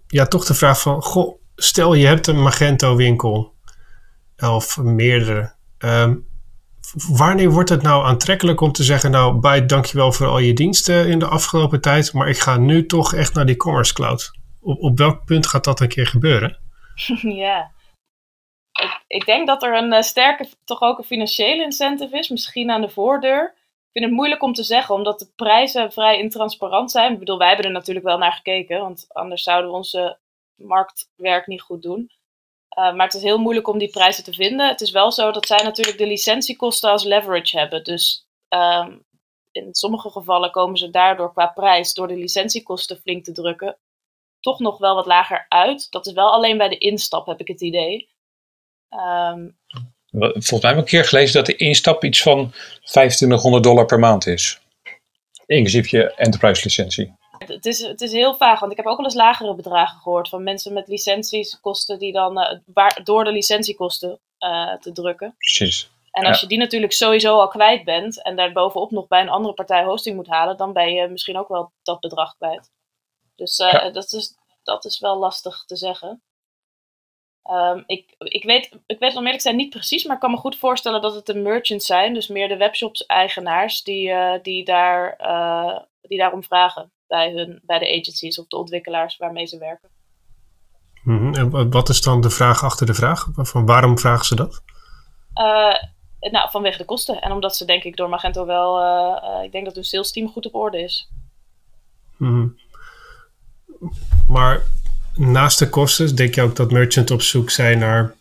ja, 0.06 0.26
toch 0.28 0.44
de 0.44 0.54
vraag 0.54 0.80
van: 0.80 1.02
goh, 1.02 1.38
stel 1.56 1.94
je 1.94 2.06
hebt 2.06 2.26
een 2.26 2.42
Magento 2.42 2.96
winkel 2.96 3.54
of 4.36 4.76
meerdere. 4.76 5.54
Um, 5.78 6.26
wanneer 7.08 7.50
wordt 7.50 7.68
het 7.68 7.82
nou 7.82 8.06
aantrekkelijk 8.06 8.60
om 8.60 8.72
te 8.72 8.82
zeggen, 8.82 9.10
nou, 9.10 9.40
bij 9.40 9.66
dankjewel 9.66 10.12
voor 10.12 10.26
al 10.26 10.38
je 10.38 10.52
diensten 10.52 11.08
in 11.08 11.18
de 11.18 11.26
afgelopen 11.26 11.80
tijd, 11.80 12.12
maar 12.12 12.28
ik 12.28 12.38
ga 12.38 12.56
nu 12.56 12.86
toch 12.86 13.14
echt 13.14 13.34
naar 13.34 13.46
die 13.46 13.56
Commerce 13.56 13.94
Cloud? 13.94 14.30
Op, 14.60 14.82
op 14.82 14.98
welk 14.98 15.24
punt 15.24 15.46
gaat 15.46 15.64
dat 15.64 15.80
een 15.80 15.88
keer 15.88 16.06
gebeuren? 16.06 16.58
ja, 17.44 17.70
ik, 18.72 19.02
ik, 19.06 19.26
denk 19.26 19.46
dat 19.46 19.62
er 19.62 19.76
een 19.76 19.92
uh, 19.92 20.02
sterke, 20.02 20.48
toch 20.64 20.80
ook 20.80 20.98
een 20.98 21.04
financiële 21.04 21.62
incentive 21.62 22.18
is, 22.18 22.28
misschien 22.28 22.70
aan 22.70 22.80
de 22.80 22.88
voordeur. 22.88 23.54
Vind 23.96 24.08
het 24.08 24.16
moeilijk 24.16 24.42
om 24.42 24.52
te 24.52 24.62
zeggen, 24.62 24.94
omdat 24.94 25.18
de 25.18 25.32
prijzen 25.36 25.92
vrij 25.92 26.18
intransparant 26.18 26.90
zijn. 26.90 27.12
Ik 27.12 27.18
bedoel, 27.18 27.38
wij 27.38 27.46
hebben 27.46 27.66
er 27.66 27.72
natuurlijk 27.72 28.06
wel 28.06 28.18
naar 28.18 28.32
gekeken, 28.32 28.80
want 28.80 29.06
anders 29.08 29.42
zouden 29.42 29.70
we 29.70 29.76
onze 29.76 30.18
marktwerk 30.54 31.46
niet 31.46 31.60
goed 31.60 31.82
doen. 31.82 32.10
Uh, 32.78 32.94
maar 32.94 33.06
het 33.06 33.14
is 33.14 33.22
heel 33.22 33.38
moeilijk 33.38 33.68
om 33.68 33.78
die 33.78 33.90
prijzen 33.90 34.24
te 34.24 34.32
vinden. 34.32 34.68
Het 34.68 34.80
is 34.80 34.90
wel 34.90 35.12
zo 35.12 35.30
dat 35.30 35.46
zij 35.46 35.62
natuurlijk 35.62 35.98
de 35.98 36.06
licentiekosten 36.06 36.90
als 36.90 37.04
leverage 37.04 37.58
hebben. 37.58 37.84
Dus 37.84 38.26
um, 38.48 39.04
in 39.52 39.74
sommige 39.74 40.10
gevallen 40.10 40.50
komen 40.50 40.76
ze 40.76 40.90
daardoor 40.90 41.32
qua 41.32 41.46
prijs, 41.46 41.94
door 41.94 42.08
de 42.08 42.16
licentiekosten 42.16 42.98
flink 42.98 43.24
te 43.24 43.32
drukken, 43.32 43.78
toch 44.40 44.58
nog 44.58 44.78
wel 44.78 44.94
wat 44.94 45.06
lager 45.06 45.46
uit. 45.48 45.90
Dat 45.90 46.06
is 46.06 46.12
wel 46.12 46.32
alleen 46.32 46.58
bij 46.58 46.68
de 46.68 46.78
instap, 46.78 47.26
heb 47.26 47.40
ik 47.40 47.48
het 47.48 47.60
idee. 47.60 48.08
Um, 48.90 49.58
Volgens 50.18 50.60
mij 50.60 50.70
heb 50.70 50.78
ik 50.78 50.84
een 50.84 50.90
keer 50.90 51.04
gelezen 51.04 51.34
dat 51.34 51.46
de 51.46 51.56
instap 51.56 52.04
iets 52.04 52.22
van 52.22 52.52
2500 52.82 53.62
dollar 53.62 53.86
per 53.86 53.98
maand 53.98 54.26
is. 54.26 54.60
Inclusief 55.46 55.88
je 55.88 56.14
enterprise 56.14 56.64
licentie. 56.64 57.14
Het 57.38 57.66
is, 57.66 57.80
het 57.80 58.00
is 58.00 58.12
heel 58.12 58.34
vaag, 58.34 58.60
want 58.60 58.72
ik 58.72 58.76
heb 58.78 58.86
ook 58.86 58.96
wel 58.96 59.06
eens 59.06 59.14
lagere 59.14 59.54
bedragen 59.54 60.00
gehoord 60.00 60.28
van 60.28 60.42
mensen 60.42 60.72
met 60.72 60.88
licentiekosten 60.88 61.98
die 61.98 62.12
dan 62.12 62.38
uh, 62.38 62.58
waar, 62.66 63.00
door 63.04 63.24
de 63.24 63.32
licentiekosten 63.32 64.20
uh, 64.38 64.76
te 64.76 64.92
drukken. 64.92 65.34
Precies. 65.38 65.90
En 66.10 66.26
als 66.26 66.40
je 66.40 66.46
die 66.46 66.58
natuurlijk 66.58 66.92
sowieso 66.92 67.38
al 67.38 67.48
kwijt 67.48 67.84
bent 67.84 68.22
en 68.22 68.36
daar 68.36 68.52
bovenop 68.52 68.90
nog 68.90 69.06
bij 69.06 69.20
een 69.20 69.28
andere 69.28 69.54
partij 69.54 69.84
hosting 69.84 70.16
moet 70.16 70.26
halen, 70.26 70.56
dan 70.56 70.72
ben 70.72 70.92
je 70.92 71.08
misschien 71.08 71.38
ook 71.38 71.48
wel 71.48 71.72
dat 71.82 72.00
bedrag 72.00 72.36
kwijt. 72.36 72.70
Dus 73.34 73.58
uh, 73.58 73.72
ja. 73.72 73.90
dat, 73.90 74.12
is, 74.12 74.34
dat 74.62 74.84
is 74.84 74.98
wel 74.98 75.18
lastig 75.18 75.64
te 75.64 75.76
zeggen. 75.76 76.22
Um, 77.50 77.82
ik, 77.86 78.14
ik, 78.18 78.44
weet, 78.44 78.78
ik 78.86 78.98
weet 78.98 79.16
om 79.16 79.24
eerlijk 79.24 79.42
zijn 79.42 79.56
niet 79.56 79.70
precies, 79.70 80.04
maar 80.04 80.14
ik 80.14 80.20
kan 80.20 80.30
me 80.30 80.36
goed 80.36 80.56
voorstellen 80.56 81.02
dat 81.02 81.14
het 81.14 81.26
de 81.26 81.34
merchants 81.34 81.86
zijn, 81.86 82.14
dus 82.14 82.28
meer 82.28 82.48
de 82.48 82.56
webshops-eigenaars, 82.56 83.82
die, 83.82 84.08
uh, 84.08 84.32
die 84.42 84.64
daar 84.64 85.18
uh, 85.20 85.78
die 86.02 86.18
daarom 86.18 86.42
vragen 86.42 86.92
bij, 87.06 87.32
hun, 87.32 87.60
bij 87.62 87.78
de 87.78 87.98
agencies 88.00 88.38
of 88.38 88.46
de 88.46 88.56
ontwikkelaars 88.56 89.16
waarmee 89.16 89.46
ze 89.46 89.58
werken. 89.58 89.88
Mhm. 91.02 91.34
En 91.34 91.70
wat 91.70 91.88
is 91.88 92.02
dan 92.02 92.20
de 92.20 92.30
vraag 92.30 92.64
achter 92.64 92.86
de 92.86 92.94
vraag? 92.94 93.28
Van 93.32 93.66
waarom 93.66 93.98
vragen 93.98 94.24
ze 94.24 94.34
dat? 94.34 94.62
Uh, 95.34 96.30
nou, 96.32 96.50
vanwege 96.50 96.78
de 96.78 96.84
kosten. 96.84 97.20
En 97.20 97.32
omdat 97.32 97.56
ze 97.56 97.64
denk 97.64 97.82
ik 97.84 97.96
door 97.96 98.08
Magento 98.08 98.46
wel, 98.46 98.82
ik 99.42 99.52
denk 99.52 99.64
dat 99.64 99.74
hun 99.74 99.84
sales 99.84 100.12
team 100.12 100.28
goed 100.28 100.46
op 100.46 100.54
orde 100.54 100.82
is. 100.82 101.10
Mm. 102.16 102.58
Maar 104.28 104.62
naast 105.16 105.58
de 105.58 105.68
kosten, 105.68 106.16
denk 106.16 106.34
je 106.34 106.42
ook 106.42 106.56
dat 106.56 106.70
merchants 106.70 107.12
op 107.12 107.22
zoek 107.22 107.50
zijn 107.50 107.78
naar 107.78 108.14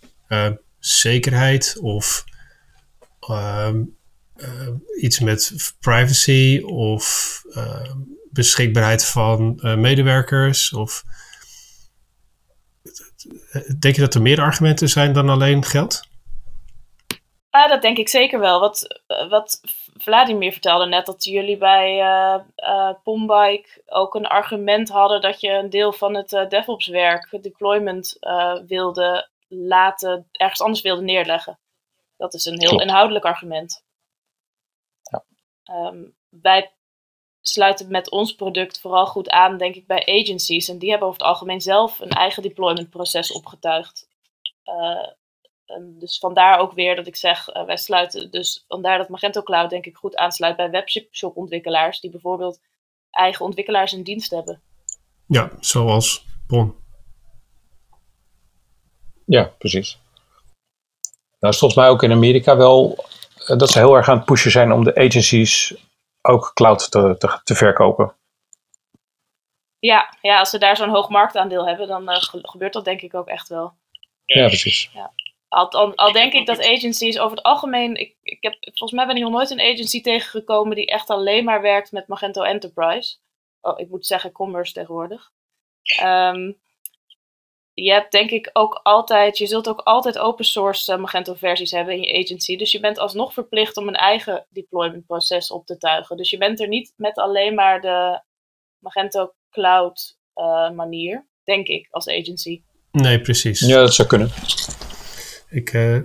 zekerheid 0.79 1.77
of 1.81 2.23
ehm, 3.19 3.83
iets 5.01 5.19
met 5.19 5.73
privacy 5.79 6.61
of 6.65 7.41
beschikbaarheid 8.29 9.05
van 9.05 9.59
medewerkers? 9.61 10.73
Of 10.73 11.03
denk 13.79 13.95
je 13.95 14.01
dat 14.01 14.13
er 14.13 14.21
meer 14.21 14.41
argumenten 14.41 14.89
zijn 14.89 15.13
dan 15.13 15.29
alleen 15.29 15.63
geld? 15.65 16.07
Ah, 17.49 17.69
dat 17.69 17.81
denk 17.81 17.97
ik 17.97 18.09
zeker 18.09 18.39
wel. 18.39 18.59
Wat, 18.59 19.01
wat 19.29 19.61
Vladimir 20.05 20.51
vertelde 20.51 20.85
net, 20.85 21.05
dat 21.05 21.23
jullie 21.23 21.57
bij 21.57 21.99
uh, 21.99 22.39
uh, 22.57 22.93
Pombike 23.03 23.81
ook 23.85 24.15
een 24.15 24.27
argument 24.27 24.89
hadden 24.89 25.21
dat 25.21 25.41
je 25.41 25.49
een 25.49 25.69
deel 25.69 25.93
van 25.93 26.15
het 26.15 26.31
uh, 26.31 26.49
DevOps-werk, 26.49 27.27
het 27.31 27.43
deployment, 27.43 28.17
wilde 28.67 29.29
laten, 29.47 30.27
ergens 30.31 30.61
anders 30.61 30.81
wilde 30.81 31.01
neerleggen. 31.01 31.59
Dat 32.17 32.33
is 32.33 32.45
een 32.45 32.59
heel 32.59 32.69
Klopt. 32.69 32.83
inhoudelijk 32.83 33.25
argument. 33.25 33.83
Ja. 35.01 35.23
Um, 35.87 36.15
wij 36.29 36.73
sluiten 37.41 37.91
met 37.91 38.09
ons 38.09 38.35
product 38.35 38.79
vooral 38.79 39.05
goed 39.05 39.29
aan, 39.29 39.57
denk 39.57 39.75
ik, 39.75 39.87
bij 39.87 40.21
agencies. 40.21 40.67
En 40.67 40.77
die 40.77 40.89
hebben 40.89 41.07
over 41.07 41.19
het 41.19 41.29
algemeen 41.29 41.61
zelf 41.61 41.99
een 41.99 42.09
eigen 42.09 42.41
deployment 42.41 42.89
proces 42.89 43.31
opgetuigd. 43.31 44.07
Dus 45.99 46.19
vandaar 46.19 46.59
ook 46.59 46.73
weer 46.73 46.95
dat 46.95 47.07
ik 47.07 47.15
zeg, 47.15 47.55
uh, 47.55 47.65
wij 47.65 47.77
sluiten 47.77 48.31
dus, 48.31 48.63
vandaar 48.67 48.97
dat 48.97 49.09
Magento 49.09 49.41
Cloud 49.41 49.69
denk 49.69 49.85
ik 49.85 49.95
goed 49.95 50.15
aansluit 50.15 50.55
bij 50.55 50.69
webshop 50.69 51.37
ontwikkelaars 51.37 51.99
die 51.99 52.11
bijvoorbeeld 52.11 52.59
eigen 53.11 53.45
ontwikkelaars 53.45 53.93
in 53.93 54.03
dienst 54.03 54.31
hebben. 54.31 54.61
Ja, 55.27 55.51
zoals 55.59 56.25
Bon. 56.47 56.75
Ja, 59.25 59.43
precies. 59.57 59.99
Nou 61.39 61.53
is 61.53 61.59
volgens 61.59 61.79
mij 61.79 61.89
ook 61.89 62.03
in 62.03 62.11
Amerika 62.11 62.57
wel 62.57 63.05
uh, 63.39 63.57
dat 63.57 63.69
ze 63.69 63.79
heel 63.79 63.95
erg 63.95 64.09
aan 64.09 64.17
het 64.17 64.25
pushen 64.25 64.51
zijn 64.51 64.71
om 64.71 64.83
de 64.83 64.95
agencies 64.95 65.75
ook 66.21 66.51
cloud 66.53 66.91
te, 66.91 67.15
te, 67.17 67.39
te 67.43 67.55
verkopen. 67.55 68.15
Ja, 69.79 70.17
ja, 70.21 70.39
als 70.39 70.49
ze 70.49 70.57
daar 70.57 70.77
zo'n 70.77 70.89
hoog 70.89 71.09
marktaandeel 71.09 71.67
hebben, 71.67 71.87
dan 71.87 72.09
uh, 72.09 72.17
gebeurt 72.21 72.73
dat 72.73 72.85
denk 72.85 73.01
ik 73.01 73.13
ook 73.13 73.27
echt 73.27 73.47
wel. 73.47 73.73
Ja, 74.25 74.47
precies. 74.47 74.89
Ja. 74.93 75.11
Al, 75.55 75.71
al, 75.71 75.95
al, 75.95 76.11
denk 76.11 76.33
ik 76.33 76.45
dat 76.45 76.59
agencies 76.59 77.19
over 77.19 77.37
het 77.37 77.45
algemeen. 77.45 77.95
Ik, 77.95 78.15
ik 78.21 78.43
heb, 78.43 78.57
volgens 78.61 78.91
mij 78.91 79.05
ben 79.05 79.15
ik 79.15 79.21
nog 79.21 79.31
nooit 79.31 79.49
een 79.49 79.61
agency 79.61 80.01
tegengekomen 80.01 80.75
die 80.75 80.85
echt 80.85 81.09
alleen 81.09 81.43
maar 81.43 81.61
werkt 81.61 81.91
met 81.91 82.07
Magento 82.07 82.41
Enterprise. 82.41 83.17
Oh, 83.61 83.79
ik 83.79 83.89
moet 83.89 84.05
zeggen 84.05 84.31
commerce 84.31 84.73
tegenwoordig. 84.73 85.31
Um, 86.03 86.57
je 87.73 87.91
hebt 87.91 88.11
denk 88.11 88.29
ik 88.29 88.49
ook 88.53 88.79
altijd, 88.83 89.37
je 89.37 89.45
zult 89.45 89.69
ook 89.69 89.79
altijd 89.79 90.17
open 90.17 90.45
source 90.45 90.93
uh, 90.93 90.99
Magento 90.99 91.33
versies 91.33 91.71
hebben 91.71 91.93
in 91.93 92.01
je 92.01 92.23
agency. 92.23 92.57
Dus 92.57 92.71
je 92.71 92.79
bent 92.79 92.97
alsnog 92.97 93.33
verplicht 93.33 93.77
om 93.77 93.87
een 93.87 93.95
eigen 93.95 94.45
deployment 94.49 95.05
proces 95.05 95.51
op 95.51 95.65
te 95.65 95.77
tuigen. 95.77 96.17
Dus 96.17 96.29
je 96.29 96.37
bent 96.37 96.59
er 96.59 96.67
niet 96.67 96.93
met 96.95 97.17
alleen 97.17 97.53
maar 97.53 97.81
de 97.81 98.21
Magento 98.79 99.33
Cloud 99.49 100.17
uh, 100.35 100.69
manier, 100.69 101.27
denk 101.43 101.67
ik, 101.67 101.87
als 101.91 102.07
agency. 102.07 102.61
Nee, 102.91 103.21
precies. 103.21 103.59
Ja, 103.59 103.79
dat 103.79 103.93
zou 103.93 104.07
kunnen. 104.07 104.31
Ik, 105.55 105.73
uh, 105.73 105.95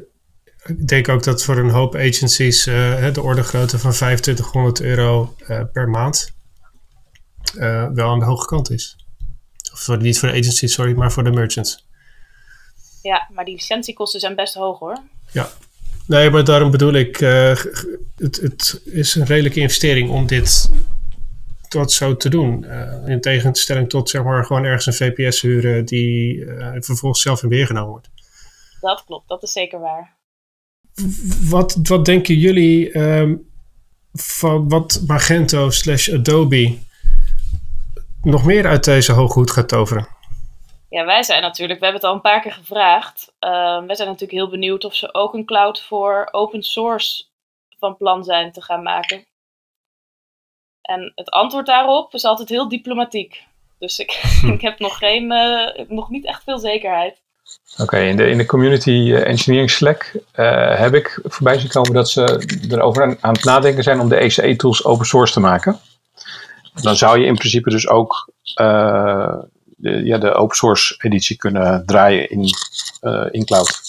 ik 0.64 0.88
denk 0.88 1.08
ook 1.08 1.22
dat 1.22 1.42
voor 1.42 1.58
een 1.58 1.70
hoop 1.70 1.94
agencies 1.94 2.64
de 2.64 3.20
orde 3.22 3.42
grootte 3.42 3.78
van 3.78 3.92
2500 3.92 4.80
euro 4.80 5.34
per 5.72 5.88
maand 5.88 6.32
wel 7.94 8.10
aan 8.10 8.18
de 8.18 8.24
hoge 8.24 8.46
kant 8.46 8.70
is. 8.70 8.96
Of 9.72 9.98
niet 9.98 10.18
voor 10.18 10.28
de 10.28 10.34
agency, 10.34 10.66
sorry, 10.66 10.92
maar 10.92 11.12
voor 11.12 11.24
de 11.24 11.30
merchants. 11.30 11.86
Ja, 13.02 13.28
maar 13.32 13.44
die 13.44 13.54
licentiekosten 13.54 14.20
zijn 14.20 14.34
best 14.34 14.54
hoog 14.54 14.78
hoor. 14.78 14.98
Ja, 15.32 15.48
nee, 16.06 16.30
maar 16.30 16.44
daarom 16.44 16.70
bedoel 16.70 16.92
ik, 16.92 17.16
het, 17.16 17.96
het 18.16 18.80
is 18.84 19.14
een 19.14 19.26
redelijke 19.26 19.60
investering 19.60 20.10
om 20.10 20.26
dit 20.26 20.70
tot 21.70 21.92
zo 21.92 22.16
te 22.16 22.28
doen. 22.28 22.64
Uh, 22.64 23.08
in 23.08 23.20
tegenstelling 23.20 23.88
tot 23.88 24.08
zeg 24.08 24.22
maar 24.22 24.44
gewoon 24.44 24.64
ergens 24.64 24.86
een 24.86 24.92
VPS 24.92 25.40
huren 25.40 25.84
die 25.84 26.34
uh, 26.34 26.68
vervolgens 26.78 27.22
zelf 27.22 27.42
in 27.42 27.48
beheer 27.48 27.66
genomen 27.66 27.90
wordt. 27.90 28.10
Dat 28.80 29.04
klopt, 29.04 29.28
dat 29.28 29.42
is 29.42 29.52
zeker 29.52 29.80
waar. 29.80 30.18
Wat, 31.48 31.78
wat 31.82 32.04
denken 32.04 32.34
jullie 32.34 32.98
um, 32.98 33.50
van 34.12 34.68
wat 34.68 35.02
Magento 35.06 35.70
slash 35.70 36.12
Adobe 36.12 36.78
nog 38.22 38.44
meer 38.44 38.66
uit 38.66 38.84
deze 38.84 39.12
hooghoed 39.12 39.50
gaat 39.50 39.68
toveren? 39.68 40.08
Ja, 40.88 41.04
wij 41.04 41.22
zijn 41.22 41.42
natuurlijk, 41.42 41.78
we 41.78 41.84
hebben 41.84 42.02
het 42.02 42.10
al 42.10 42.16
een 42.16 42.30
paar 42.30 42.40
keer 42.40 42.52
gevraagd. 42.52 43.34
Uh, 43.40 43.50
wij 43.84 43.94
zijn 43.94 44.08
natuurlijk 44.08 44.38
heel 44.38 44.50
benieuwd 44.50 44.84
of 44.84 44.94
ze 44.94 45.14
ook 45.14 45.34
een 45.34 45.44
cloud 45.44 45.82
voor 45.82 46.28
open 46.30 46.62
source 46.62 47.24
van 47.78 47.96
plan 47.96 48.24
zijn 48.24 48.52
te 48.52 48.62
gaan 48.62 48.82
maken. 48.82 49.26
En 50.80 51.12
het 51.14 51.30
antwoord 51.30 51.66
daarop 51.66 52.14
is 52.14 52.24
altijd 52.24 52.48
heel 52.48 52.68
diplomatiek. 52.68 53.44
Dus 53.78 53.98
ik, 53.98 54.10
ik 54.54 54.60
heb 54.60 54.78
nog, 54.78 54.98
geen, 54.98 55.32
uh, 55.32 55.88
nog 55.88 56.10
niet 56.10 56.24
echt 56.24 56.42
veel 56.42 56.58
zekerheid. 56.58 57.22
Oké, 57.72 57.82
okay, 57.82 58.08
in, 58.08 58.16
de, 58.16 58.28
in 58.28 58.38
de 58.38 58.46
community 58.46 59.14
engineering 59.14 59.70
Slack 59.70 60.12
uh, 60.34 60.78
heb 60.78 60.94
ik 60.94 61.20
voorbij 61.22 61.58
zien 61.58 61.70
komen 61.70 61.92
dat 61.92 62.10
ze 62.10 62.46
erover 62.70 63.18
aan, 63.20 63.32
het 63.32 63.44
nadenken 63.44 63.82
zijn 63.82 64.00
om 64.00 64.08
de 64.08 64.16
ECE 64.16 64.56
tools 64.56 64.84
open 64.84 65.06
source 65.06 65.32
te 65.32 65.40
maken. 65.40 65.80
Dan 66.82 66.96
zou 66.96 67.18
je 67.18 67.26
in 67.26 67.34
principe 67.34 67.70
dus 67.70 67.88
ook 67.88 68.32
uh, 68.60 69.38
de, 69.76 70.04
ja, 70.04 70.18
de 70.18 70.32
open 70.32 70.56
source 70.56 70.94
editie 70.98 71.36
kunnen 71.36 71.86
draaien 71.86 72.30
in, 72.30 72.44
in 73.30 73.44
cloud. 73.44 73.80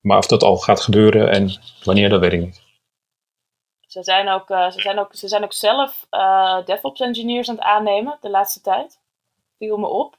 Maar 0.00 0.18
of 0.18 0.26
dat 0.26 0.42
al 0.42 0.56
gaat 0.56 0.80
gebeuren 0.80 1.30
en 1.30 1.60
wanneer, 1.84 2.08
dat 2.08 2.20
weet 2.20 2.32
ik 2.32 2.40
niet. 2.40 2.62
Ze 3.86 4.02
zijn 4.02 4.28
ook, 4.28 4.46
ze 4.48 4.80
zijn 4.80 4.98
ook, 4.98 5.14
ze 5.14 5.28
zijn 5.28 5.44
ook 5.44 5.52
zelf 5.52 6.06
DevOps 6.64 7.00
engineers 7.00 7.48
aan 7.48 7.54
het 7.54 7.64
aannemen 7.64 8.18
de 8.20 8.30
laatste 8.30 8.60
tijd. 8.60 8.98
Viel 9.58 9.76
me 9.76 9.86
op. 9.86 10.16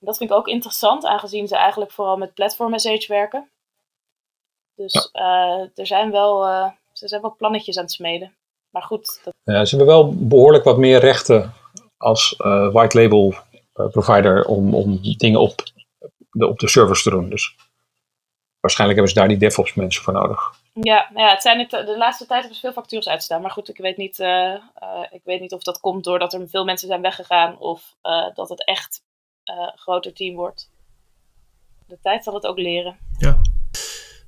Dat 0.00 0.16
vind 0.16 0.30
ik 0.30 0.36
ook 0.36 0.48
interessant, 0.48 1.04
aangezien 1.04 1.48
ze 1.48 1.56
eigenlijk 1.56 1.90
vooral 1.90 2.16
met 2.16 2.34
platform 2.34 2.78
SH 2.78 3.06
werken. 3.06 3.50
Dus 4.74 5.08
ja. 5.12 5.70
er 5.74 5.86
zijn 5.86 6.10
wel, 6.10 6.42
ze 6.92 7.08
zijn 7.08 7.20
wel 7.22 7.34
plannetjes 7.36 7.76
aan 7.76 7.82
het 7.82 7.92
smeden. 7.92 8.34
Maar 8.70 8.82
goed. 8.82 9.20
Dat... 9.24 9.34
Ja, 9.42 9.64
ze 9.64 9.76
hebben 9.76 9.94
wel 9.94 10.14
behoorlijk 10.16 10.64
wat 10.64 10.78
meer 10.78 10.98
rechten 10.98 11.54
als 11.96 12.34
uh, 12.38 12.72
white 12.72 13.00
label 13.00 13.34
provider 13.72 14.44
om, 14.44 14.74
om 14.74 14.98
dingen 15.02 15.40
op 15.40 15.54
de, 16.30 16.46
op 16.46 16.58
de 16.58 16.68
servers 16.68 17.02
te 17.02 17.10
doen. 17.10 17.30
Dus 17.30 17.56
waarschijnlijk 18.60 18.98
hebben 18.98 19.14
ze 19.14 19.20
daar 19.20 19.38
die 19.38 19.48
DevOps 19.48 19.74
mensen 19.74 20.02
voor 20.02 20.12
nodig. 20.12 20.54
Ja, 20.72 21.10
ja 21.14 21.30
het 21.30 21.42
zijn 21.42 21.58
het, 21.58 21.70
de 21.70 21.96
laatste 21.98 22.26
tijd 22.26 22.40
hebben 22.40 22.58
ze 22.58 22.66
veel 22.66 22.72
factures 22.72 23.08
uitstaan. 23.08 23.40
Maar 23.40 23.50
goed, 23.50 23.68
ik 23.68 23.76
weet, 23.76 23.96
niet, 23.96 24.18
ik 25.10 25.24
weet 25.24 25.40
niet 25.40 25.52
of 25.52 25.62
dat 25.62 25.80
komt 25.80 26.04
doordat 26.04 26.32
er 26.32 26.48
veel 26.48 26.64
mensen 26.64 26.88
zijn 26.88 27.02
weggegaan 27.02 27.58
of 27.58 27.96
dat 28.34 28.48
het 28.48 28.64
echt 28.64 29.02
groter 29.74 30.12
team 30.12 30.36
wordt. 30.36 30.70
De 31.86 31.98
tijd 32.02 32.24
zal 32.24 32.34
het 32.34 32.46
ook 32.46 32.58
leren. 32.58 32.96
Ja. 33.18 33.40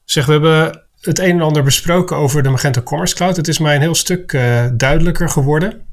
Zeg, 0.05 0.27
we 0.27 0.33
hebben 0.33 0.87
het 1.01 1.19
een 1.19 1.31
en 1.31 1.41
ander 1.41 1.63
besproken 1.63 2.17
over 2.17 2.43
de 2.43 2.49
Magento 2.49 2.83
Commerce 2.83 3.15
Cloud. 3.15 3.37
Het 3.37 3.49
is 3.49 3.59
mij 3.59 3.75
een 3.75 3.81
heel 3.81 3.95
stuk 3.95 4.33
uh, 4.33 4.67
duidelijker 4.75 5.29
geworden. 5.29 5.87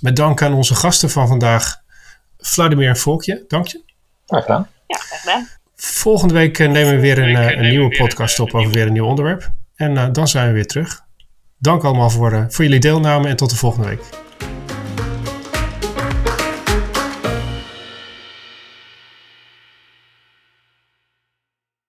Met 0.00 0.16
dank 0.16 0.42
aan 0.42 0.52
onze 0.52 0.74
gasten 0.74 1.10
van 1.10 1.28
vandaag, 1.28 1.82
Vladimir 2.38 2.88
en 2.88 2.96
Volkje. 2.96 3.44
Dank 3.48 3.66
je. 3.66 3.82
Graag 4.26 4.42
gedaan. 4.42 4.68
Ja, 4.86 4.96
graag 4.98 5.20
gedaan. 5.20 5.48
Volgende 5.76 6.34
week 6.34 6.58
uh, 6.58 6.70
nemen 6.70 6.94
we 6.94 7.00
weer 7.00 7.18
een, 7.18 7.30
uh, 7.30 7.50
een 7.50 7.68
nieuwe 7.68 7.96
podcast 7.96 8.40
op 8.40 8.54
over 8.54 8.72
weer 8.72 8.86
een 8.86 8.92
nieuw 8.92 9.06
onderwerp. 9.06 9.50
En 9.74 10.12
dan 10.12 10.28
zijn 10.28 10.46
we 10.46 10.52
weer 10.52 10.66
terug. 10.66 11.00
Dank 11.58 11.84
allemaal 11.84 12.10
voor, 12.10 12.46
voor 12.48 12.64
jullie 12.64 12.80
deelname 12.80 13.28
en 13.28 13.36
tot 13.36 13.50
de 13.50 13.56
volgende 13.56 13.88
week. 13.88 14.27